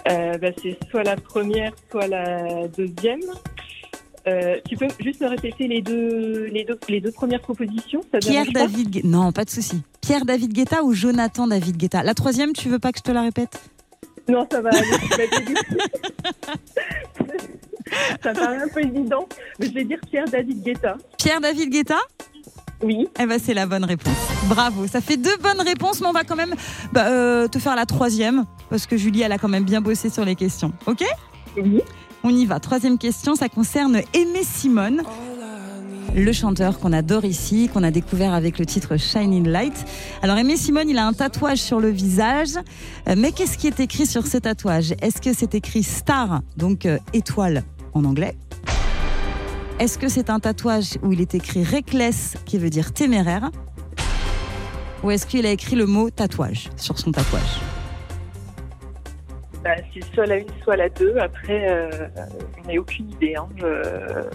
Euh, 0.09 0.37
bah, 0.37 0.47
c'est 0.61 0.77
soit 0.89 1.03
la 1.03 1.17
première, 1.17 1.73
soit 1.91 2.07
la 2.07 2.69
deuxième. 2.69 3.19
Euh, 4.27 4.57
tu 4.67 4.75
peux 4.75 4.87
juste 4.99 5.21
me 5.21 5.27
répéter 5.27 5.67
les 5.67 5.81
deux, 5.81 6.45
les 6.45 6.65
deux, 6.65 6.77
les 6.89 6.99
deux 6.99 7.11
premières 7.11 7.39
propositions 7.41 8.01
ça 8.11 8.19
Pierre 8.19 8.51
David 8.51 8.89
Guetta. 8.89 9.07
Non, 9.07 9.31
pas 9.31 9.45
de 9.45 9.49
souci. 9.49 9.81
Pierre 10.01 10.25
David 10.25 10.51
Guetta 10.51 10.83
ou 10.83 10.93
Jonathan 10.93 11.47
David 11.47 11.77
Guetta? 11.77 12.03
La 12.03 12.13
troisième, 12.13 12.51
tu 12.51 12.67
veux 12.67 12.79
pas 12.79 12.91
que 12.91 12.97
je 12.99 13.03
te 13.03 13.11
la 13.11 13.21
répète? 13.21 13.61
Non, 14.27 14.45
ça 14.51 14.59
va. 14.61 14.71
ça 18.21 18.33
paraît 18.33 18.57
un 18.57 18.67
peu 18.67 18.81
évident, 18.81 19.25
mais 19.59 19.67
je 19.67 19.73
vais 19.73 19.85
dire 19.85 19.99
Pierre 20.09 20.25
David 20.25 20.61
Guetta. 20.61 20.97
Pierre 21.17 21.39
David 21.39 21.69
Guetta? 21.69 21.99
Oui. 22.83 23.07
Eh 23.19 23.25
ben 23.25 23.39
c'est 23.41 23.53
la 23.53 23.65
bonne 23.65 23.85
réponse. 23.85 24.17
Bravo, 24.49 24.87
ça 24.87 24.99
fait 24.99 25.17
deux 25.17 25.37
bonnes 25.37 25.61
réponses, 25.61 26.01
mais 26.01 26.07
on 26.07 26.11
va 26.11 26.25
quand 26.25 26.35
même 26.35 26.53
bah, 26.91 27.07
euh, 27.07 27.47
te 27.47 27.59
faire 27.59 27.75
la 27.75 27.85
troisième 27.85 28.45
parce 28.69 28.85
que 28.85 28.97
Julie 28.97 29.21
elle 29.21 29.31
a 29.31 29.37
quand 29.37 29.47
même 29.47 29.63
bien 29.63 29.79
bossé 29.81 30.09
sur 30.09 30.25
les 30.25 30.35
questions. 30.35 30.73
Ok? 30.85 31.03
Oui. 31.55 31.81
On 32.29 32.35
y 32.35 32.45
va. 32.45 32.59
Troisième 32.59 32.97
question, 32.97 33.35
ça 33.35 33.47
concerne 33.47 34.01
Aimé 34.13 34.41
Simone. 34.43 35.01
Le 36.13 36.33
chanteur 36.33 36.77
qu'on 36.77 36.91
adore 36.91 37.23
ici, 37.23 37.69
qu'on 37.73 37.83
a 37.83 37.89
découvert 37.89 38.33
avec 38.33 38.59
le 38.59 38.65
titre 38.65 38.97
Shining 38.97 39.47
Light. 39.47 39.85
Alors 40.21 40.37
Aimé 40.37 40.57
Simone, 40.57 40.89
il 40.89 40.97
a 40.97 41.07
un 41.07 41.13
tatouage 41.13 41.59
sur 41.59 41.79
le 41.79 41.89
visage, 41.89 42.49
Euh, 43.07 43.15
mais 43.17 43.31
qu'est-ce 43.31 43.57
qui 43.57 43.67
est 43.67 43.79
écrit 43.79 44.05
sur 44.05 44.27
ce 44.27 44.37
tatouage? 44.37 44.93
Est-ce 45.01 45.21
que 45.21 45.31
c'est 45.31 45.55
écrit 45.55 45.83
star, 45.83 46.41
donc 46.57 46.85
euh, 46.85 46.97
étoile 47.13 47.63
en 47.93 48.03
anglais? 48.03 48.35
Est-ce 49.79 49.97
que 49.97 50.09
c'est 50.09 50.29
un 50.29 50.41
tatouage 50.41 50.97
où 51.03 51.13
il 51.13 51.21
est 51.21 51.33
écrit 51.33 51.63
reckless, 51.63 52.33
qui 52.45 52.57
veut 52.57 52.69
dire 52.69 52.91
téméraire? 52.91 53.51
Ou 55.01 55.11
est-ce 55.11 55.25
qu'il 55.25 55.45
a 55.45 55.51
écrit 55.51 55.77
le 55.77 55.85
mot 55.85 56.09
tatouage 56.09 56.71
sur 56.75 56.99
son 56.99 57.13
tatouage? 57.13 57.61
C'est 59.93 60.13
soit 60.13 60.25
la 60.25 60.37
une, 60.37 60.47
soit 60.63 60.75
la 60.75 60.89
deux. 60.89 61.15
Après, 61.17 61.69
euh, 61.69 61.89
on 62.63 62.67
n'a 62.71 62.79
aucune 62.79 63.09
idée. 63.11 63.35
Hein. 63.35 63.47
Je- 63.57 64.27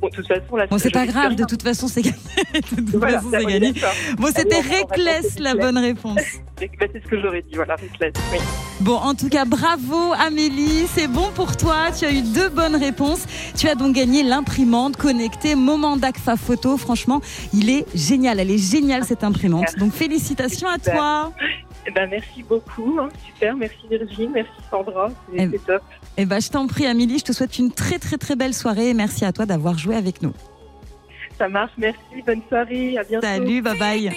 Bon, 0.00 0.06
de 0.10 0.14
toute 0.14 0.28
façon, 0.28 0.54
là, 0.54 0.64
Bon, 0.68 0.78
c'est 0.78 0.90
je 0.90 0.94
pas 0.94 1.06
grave, 1.06 1.34
de 1.34 1.42
toute 1.44 1.60
façon, 1.64 1.88
c'est 1.88 2.02
gagné. 2.02 2.16
De 2.52 2.60
toute 2.76 2.90
Voilà, 3.00 3.16
façon, 3.18 3.30
c'est 3.32 3.44
on 3.44 3.48
est 3.48 3.52
gagné. 3.58 3.72
d'accord. 3.72 3.92
Bon, 4.16 4.28
c'était 4.32 4.60
Reckless, 4.60 5.40
la 5.40 5.56
bonne 5.56 5.76
réponse. 5.78 6.20
C'est 6.60 6.68
bah, 6.80 6.86
c'est 6.92 7.00
ce 7.04 7.08
que 7.08 7.20
j'aurais 7.20 7.42
dit. 7.42 7.54
Voilà, 7.54 7.74
Reckless. 7.76 8.12
Oui. 8.32 8.38
Bon, 8.80 8.94
en 8.96 9.14
tout 9.14 9.28
cas, 9.28 9.44
bravo 9.44 10.12
Amélie, 10.24 10.86
c'est 10.92 11.06
bon 11.06 11.30
pour 11.32 11.56
toi. 11.56 11.92
Tu 11.96 12.04
as 12.04 12.10
eu 12.12 12.22
deux 12.22 12.48
bonnes 12.48 12.74
réponses. 12.74 13.26
Tu 13.56 13.68
as 13.68 13.76
donc 13.76 13.94
gagné 13.94 14.24
l'imprimante 14.24 14.96
connectée 14.96 15.54
Moment 15.54 15.96
d'Agfa 15.96 16.36
Photo. 16.36 16.76
Franchement, 16.76 17.20
il 17.54 17.70
est 17.70 17.84
génial. 17.94 18.40
Elle 18.40 18.50
est 18.50 18.58
géniale 18.58 19.04
cette 19.04 19.22
imprimante. 19.22 19.76
Donc 19.78 19.92
félicitations 19.92 20.66
à 20.68 20.78
toi. 20.78 21.32
Eh 21.86 21.90
ben, 21.90 22.08
merci 22.10 22.42
beaucoup. 22.42 22.98
hein. 23.00 23.08
Super. 23.26 23.56
Merci 23.56 23.86
Virginie. 23.88 24.28
Merci 24.28 24.50
Sandra. 24.70 25.08
C'est 25.30 25.42
Eh- 25.42 25.48
c'est 25.52 25.64
top. 25.66 25.82
Eh 26.16 26.26
ben, 26.26 26.40
je 26.40 26.48
t'en 26.50 26.66
prie 26.66 26.86
Amélie, 26.86 27.18
je 27.18 27.24
te 27.24 27.32
souhaite 27.32 27.58
une 27.58 27.70
très 27.72 27.98
très 27.98 28.18
très 28.18 28.36
belle 28.36 28.54
soirée 28.54 28.90
et 28.90 28.94
merci 28.94 29.24
à 29.24 29.32
toi 29.32 29.46
d'avoir 29.46 29.78
joué 29.78 29.96
avec 29.96 30.20
nous. 30.22 30.32
Ça 31.38 31.48
marche. 31.48 31.72
Merci. 31.78 31.98
Bonne 32.26 32.42
soirée. 32.48 32.98
À 32.98 33.04
bientôt. 33.04 33.26
Salut, 33.26 33.62
bye 33.62 33.78
bye. 33.78 34.12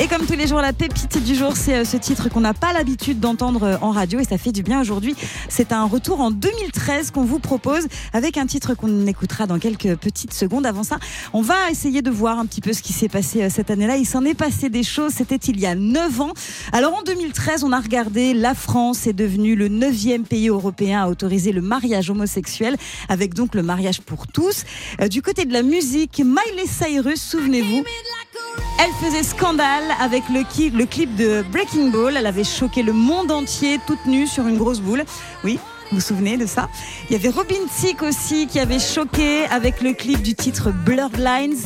Et 0.00 0.06
comme 0.06 0.24
tous 0.26 0.36
les 0.36 0.46
jours, 0.46 0.60
la 0.60 0.72
pépite 0.72 1.20
du 1.24 1.34
jour, 1.34 1.56
c'est 1.56 1.78
euh, 1.78 1.84
ce 1.84 1.96
titre 1.96 2.28
qu'on 2.28 2.40
n'a 2.40 2.54
pas 2.54 2.72
l'habitude 2.72 3.18
d'entendre 3.18 3.64
euh, 3.64 3.76
en 3.80 3.90
radio 3.90 4.20
et 4.20 4.24
ça 4.24 4.38
fait 4.38 4.52
du 4.52 4.62
bien 4.62 4.80
aujourd'hui. 4.80 5.16
C'est 5.48 5.72
un 5.72 5.86
retour 5.86 6.20
en 6.20 6.30
2013 6.30 7.10
qu'on 7.10 7.24
vous 7.24 7.40
propose 7.40 7.88
avec 8.12 8.36
un 8.38 8.46
titre 8.46 8.74
qu'on 8.74 9.08
écoutera 9.08 9.48
dans 9.48 9.58
quelques 9.58 9.96
petites 9.96 10.32
secondes. 10.32 10.66
Avant 10.66 10.84
ça, 10.84 10.98
on 11.32 11.42
va 11.42 11.68
essayer 11.72 12.00
de 12.00 12.12
voir 12.12 12.38
un 12.38 12.46
petit 12.46 12.60
peu 12.60 12.72
ce 12.72 12.80
qui 12.80 12.92
s'est 12.92 13.08
passé 13.08 13.42
euh, 13.42 13.50
cette 13.50 13.72
année-là. 13.72 13.96
Il 13.96 14.06
s'en 14.06 14.24
est 14.24 14.34
passé 14.34 14.70
des 14.70 14.84
choses, 14.84 15.14
c'était 15.14 15.34
il 15.34 15.58
y 15.58 15.66
a 15.66 15.74
9 15.74 16.20
ans. 16.20 16.32
Alors 16.72 16.94
en 16.94 17.02
2013, 17.02 17.64
on 17.64 17.72
a 17.72 17.80
regardé, 17.80 18.34
la 18.34 18.54
France 18.54 19.08
est 19.08 19.12
devenue 19.12 19.56
le 19.56 19.66
neuvième 19.66 20.22
pays 20.22 20.48
européen 20.48 21.02
à 21.02 21.08
autoriser 21.08 21.50
le 21.50 21.60
mariage 21.60 22.08
homosexuel 22.08 22.76
avec 23.08 23.34
donc 23.34 23.56
le 23.56 23.64
mariage 23.64 24.00
pour 24.00 24.28
tous. 24.28 24.62
Du 25.10 25.22
côté 25.22 25.44
de 25.44 25.52
la 25.52 25.62
musique, 25.62 26.22
Miley 26.24 26.66
Cyrus, 26.68 27.20
souvenez-vous, 27.20 27.82
elle 28.80 28.92
faisait 29.04 29.24
scandale 29.24 29.87
avec 30.00 30.24
le, 30.28 30.44
clip 30.44 31.16
de 31.16 31.42
Breaking 31.50 31.88
Ball. 31.90 32.16
Elle 32.16 32.26
avait 32.26 32.44
choqué 32.44 32.82
le 32.82 32.92
monde 32.92 33.30
entier 33.30 33.78
toute 33.86 34.04
nue 34.06 34.26
sur 34.26 34.46
une 34.46 34.56
grosse 34.58 34.80
boule. 34.80 35.04
Oui. 35.44 35.58
Vous 35.90 35.96
vous 35.96 36.02
souvenez 36.02 36.36
de 36.36 36.44
ça? 36.44 36.68
Il 37.08 37.12
y 37.12 37.16
avait 37.16 37.30
Robin 37.30 37.54
Thicke 37.80 38.02
aussi 38.02 38.46
qui 38.46 38.60
avait 38.60 38.78
choqué 38.78 39.46
avec 39.46 39.80
le 39.80 39.94
clip 39.94 40.20
du 40.20 40.34
titre 40.34 40.70
Blurred 40.70 41.16
Lines. 41.16 41.56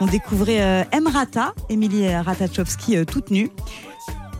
On 0.00 0.06
découvrait 0.06 0.62
euh, 0.62 0.84
Emrata, 0.92 1.52
Emily 1.68 2.14
Ratajkowski 2.14 2.96
euh, 2.96 3.04
toute 3.04 3.30
nue. 3.32 3.50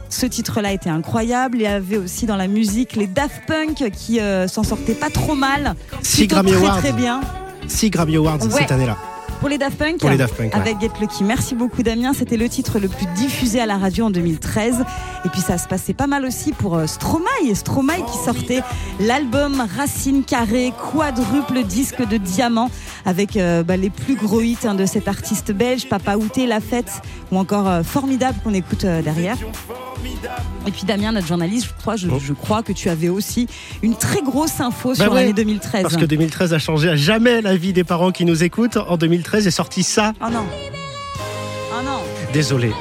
Ce 0.09 0.27
titre-là 0.27 0.73
était 0.73 0.91
incroyable. 0.91 1.57
Il 1.57 1.63
y 1.63 1.67
avait 1.67 1.97
aussi 1.97 2.27
dans 2.27 2.37
la 2.37 2.47
musique 2.47 2.95
les 2.95 3.07
Daft 3.07 3.43
Punk 3.47 3.91
qui 3.93 4.21
euh, 4.21 4.47
s'en 4.47 4.63
sortaient 4.63 4.95
pas 4.95 5.11
trop 5.11 5.35
mal. 5.35 5.75
Six 6.03 6.27
Plutôt 6.29 6.35
Grammy 6.37 6.53
très 6.53 6.61
Awards. 6.61 6.79
très 6.79 6.93
bien. 6.93 7.21
6 7.67 7.91
Grammy 7.91 8.17
Awards 8.17 8.43
Ouais. 8.43 8.51
cette 8.61 8.73
année-là. 8.73 8.97
Pour 9.43 9.49
les 9.49 9.59
Daft 9.59 9.77
Punk 9.77 9.99
Pour 9.99 10.09
les 10.09 10.17
Daft 10.17 10.37
Punk, 10.37 10.55
ouais. 10.55 10.61
Avec 10.61 10.81
Get 10.81 10.93
Lucky. 11.01 11.25
Merci 11.25 11.57
beaucoup 11.57 11.83
Damien. 11.83 12.13
C'était 12.13 12.37
le 12.37 12.49
titre 12.49 12.79
le 12.79 12.87
plus 12.87 13.07
diffusé 13.17 13.61
à 13.61 13.67
la 13.67 13.77
radio 13.77 14.05
en 14.05 14.11
2013. 14.11 14.85
Et 15.25 15.29
puis 15.31 15.41
ça 15.41 15.59
se 15.59 15.67
passait 15.67 15.95
pas 15.95 16.07
mal 16.07 16.25
aussi 16.25 16.53
pour 16.53 16.77
euh, 16.77 16.87
Stromae. 16.87 17.53
Stromae 17.55 18.05
qui 18.07 18.19
sortait 18.25 18.61
l'album 19.01 19.61
Racine 19.77 20.23
Carrée, 20.23 20.73
quadruple 20.93 21.65
disque 21.65 22.07
de 22.07 22.19
diamant 22.19 22.71
avec 23.05 23.37
euh, 23.37 23.65
bah, 23.65 23.77
les 23.77 23.91
plus 23.91 24.15
gros 24.15 24.41
hits 24.41 24.59
hein, 24.65 24.77
de 24.77 24.87
cet 24.87 25.09
artiste 25.09 25.51
belge, 25.51 25.89
Papa 25.89 26.15
Outé, 26.17 26.47
La 26.47 26.61
Fête 26.61 27.03
ou 27.33 27.37
encore 27.37 27.69
euh, 27.69 27.83
Formidable 27.83 28.39
qu'on 28.45 28.55
écoute 28.55 28.85
euh, 28.85 29.03
derrière. 29.03 29.37
Et 30.67 30.71
puis 30.71 30.85
Damien, 30.85 31.11
notre 31.11 31.27
journaliste, 31.27 31.67
je 31.67 31.81
crois, 31.81 31.97
je, 31.97 32.07
Oh. 32.13 32.19
je 32.25 32.33
crois 32.33 32.63
que 32.63 32.73
tu 32.73 32.89
avais 32.91 33.09
aussi 33.09 33.47
une 33.83 33.97
très 33.97 34.21
grosse 34.23 34.61
info 34.61 34.91
Bah 34.91 34.95
sur 35.05 35.13
ouais, 35.13 35.21
l'année 35.23 35.33
2013. 35.33 35.83
Parce 35.83 35.97
que 35.97 36.05
2013 36.05 36.53
a 36.53 36.59
changé 36.59 36.89
à 36.91 36.97
jamais 36.97 37.41
la 37.41 37.57
vie 37.57 37.73
des 37.73 37.85
parents 37.85 38.11
qui 38.13 38.25
nous 38.25 38.45
écoutent. 38.45 38.77
En 38.77 38.97
2013 38.97 39.32
est 39.39 39.51
sorti 39.51 39.83
ça. 39.83 40.13
Oh 40.25 40.29
non. 40.31 40.45
Oh 41.73 41.83
non. 41.85 42.01
Désolé, 42.33 42.73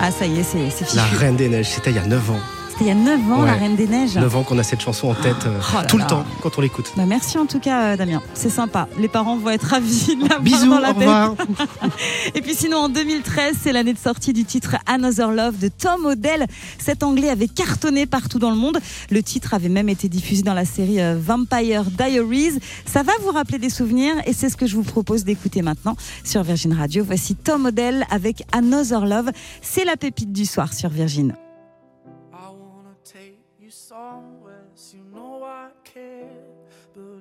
Ah 0.00 0.10
ça 0.10 0.26
y 0.26 0.40
est, 0.40 0.42
c'est 0.42 0.70
fichu. 0.70 0.96
La 0.96 1.04
Reine 1.04 1.36
des 1.36 1.48
Neiges, 1.48 1.70
c'était 1.70 1.90
il 1.90 1.96
y 1.96 2.00
a 2.00 2.06
9 2.06 2.30
ans. 2.30 2.40
C'était 2.78 2.90
il 2.92 2.96
y 2.96 3.00
a 3.00 3.16
9 3.16 3.32
ans, 3.32 3.40
Ouais. 3.40 3.46
la 3.46 3.54
Reine 3.54 3.74
des 3.74 3.88
Neiges. 3.88 4.14
9 4.14 4.36
ans 4.36 4.44
qu'on 4.44 4.56
a 4.56 4.62
cette 4.62 4.80
chanson 4.80 5.08
en 5.08 5.14
tête 5.14 5.46
euh, 5.46 5.58
Oh 5.74 5.78
tout 5.88 5.98
le 5.98 6.06
temps 6.06 6.24
quand 6.42 6.58
on 6.58 6.60
l'écoute. 6.60 6.92
Bah, 6.96 7.06
merci 7.08 7.36
en 7.36 7.44
tout 7.46 7.58
cas, 7.58 7.82
euh, 7.82 7.96
Damien. 7.96 8.22
C'est 8.34 8.50
sympa. 8.50 8.86
Les 9.00 9.08
parents 9.08 9.36
vont 9.36 9.50
être 9.50 9.64
ravis 9.64 10.14
de 10.14 10.22
l'avoir 10.22 10.42
Bisous, 10.42 10.70
dans 10.70 10.78
la 10.78 10.90
au 10.92 10.94
tête. 11.34 11.48
Et 12.36 12.40
puis 12.40 12.54
sinon, 12.54 12.76
en 12.76 12.88
2013, 12.88 13.56
c'est 13.60 13.72
l'année 13.72 13.94
de 13.94 13.98
sortie 13.98 14.32
du 14.32 14.44
titre 14.44 14.76
Another 14.86 15.32
Love 15.32 15.58
de 15.58 15.66
Tom 15.66 16.06
Odell. 16.06 16.46
Cet 16.78 17.02
anglais 17.02 17.30
avait 17.30 17.48
cartonné 17.48 18.06
partout 18.06 18.38
dans 18.38 18.50
le 18.50 18.56
monde. 18.56 18.78
Le 19.10 19.24
titre 19.24 19.54
avait 19.54 19.68
même 19.68 19.88
été 19.88 20.08
diffusé 20.08 20.42
dans 20.42 20.54
la 20.54 20.64
série 20.64 21.00
euh, 21.00 21.18
Vampire 21.20 21.82
Diaries. 21.84 22.60
Ça 22.86 23.02
va 23.02 23.12
vous 23.24 23.32
rappeler 23.32 23.58
des 23.58 23.70
souvenirs 23.70 24.14
et 24.24 24.32
c'est 24.32 24.50
ce 24.50 24.56
que 24.56 24.66
je 24.66 24.76
vous 24.76 24.84
propose 24.84 25.24
d'écouter 25.24 25.62
maintenant 25.62 25.96
sur 26.22 26.44
Virgin 26.44 26.72
Radio. 26.74 27.02
Voici 27.04 27.34
Tom 27.34 27.66
Odell 27.66 28.06
avec 28.08 28.44
Another 28.52 29.04
Love. 29.04 29.30
C'est 29.62 29.84
la 29.84 29.96
pépite 29.96 30.32
du 30.32 30.46
soir 30.46 30.72
sur 30.72 30.90
Virgin. 30.90 31.34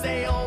sail 0.00 0.37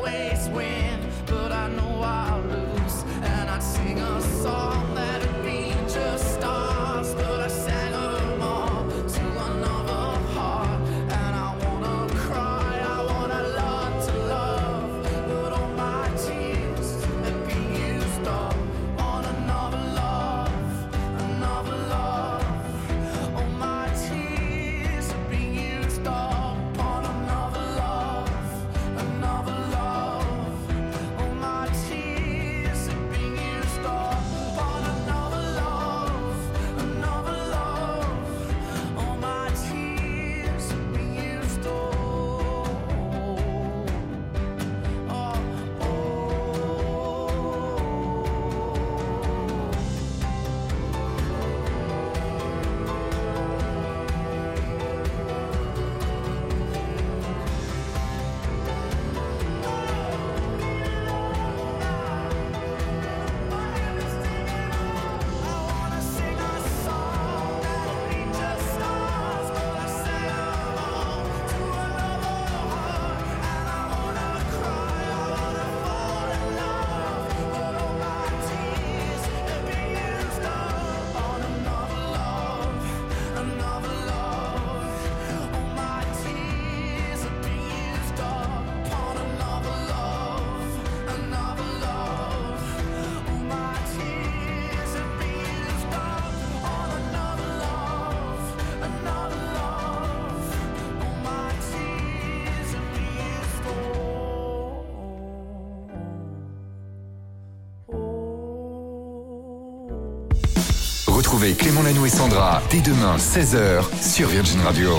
Clément 111.50 111.82
Lanoux 111.82 112.06
et 112.06 112.10
Sandra 112.10 112.62
dès 112.70 112.82
demain 112.82 113.18
16h 113.18 113.84
sur 114.00 114.28
Virgin 114.28 114.62
Radio. 114.62 114.92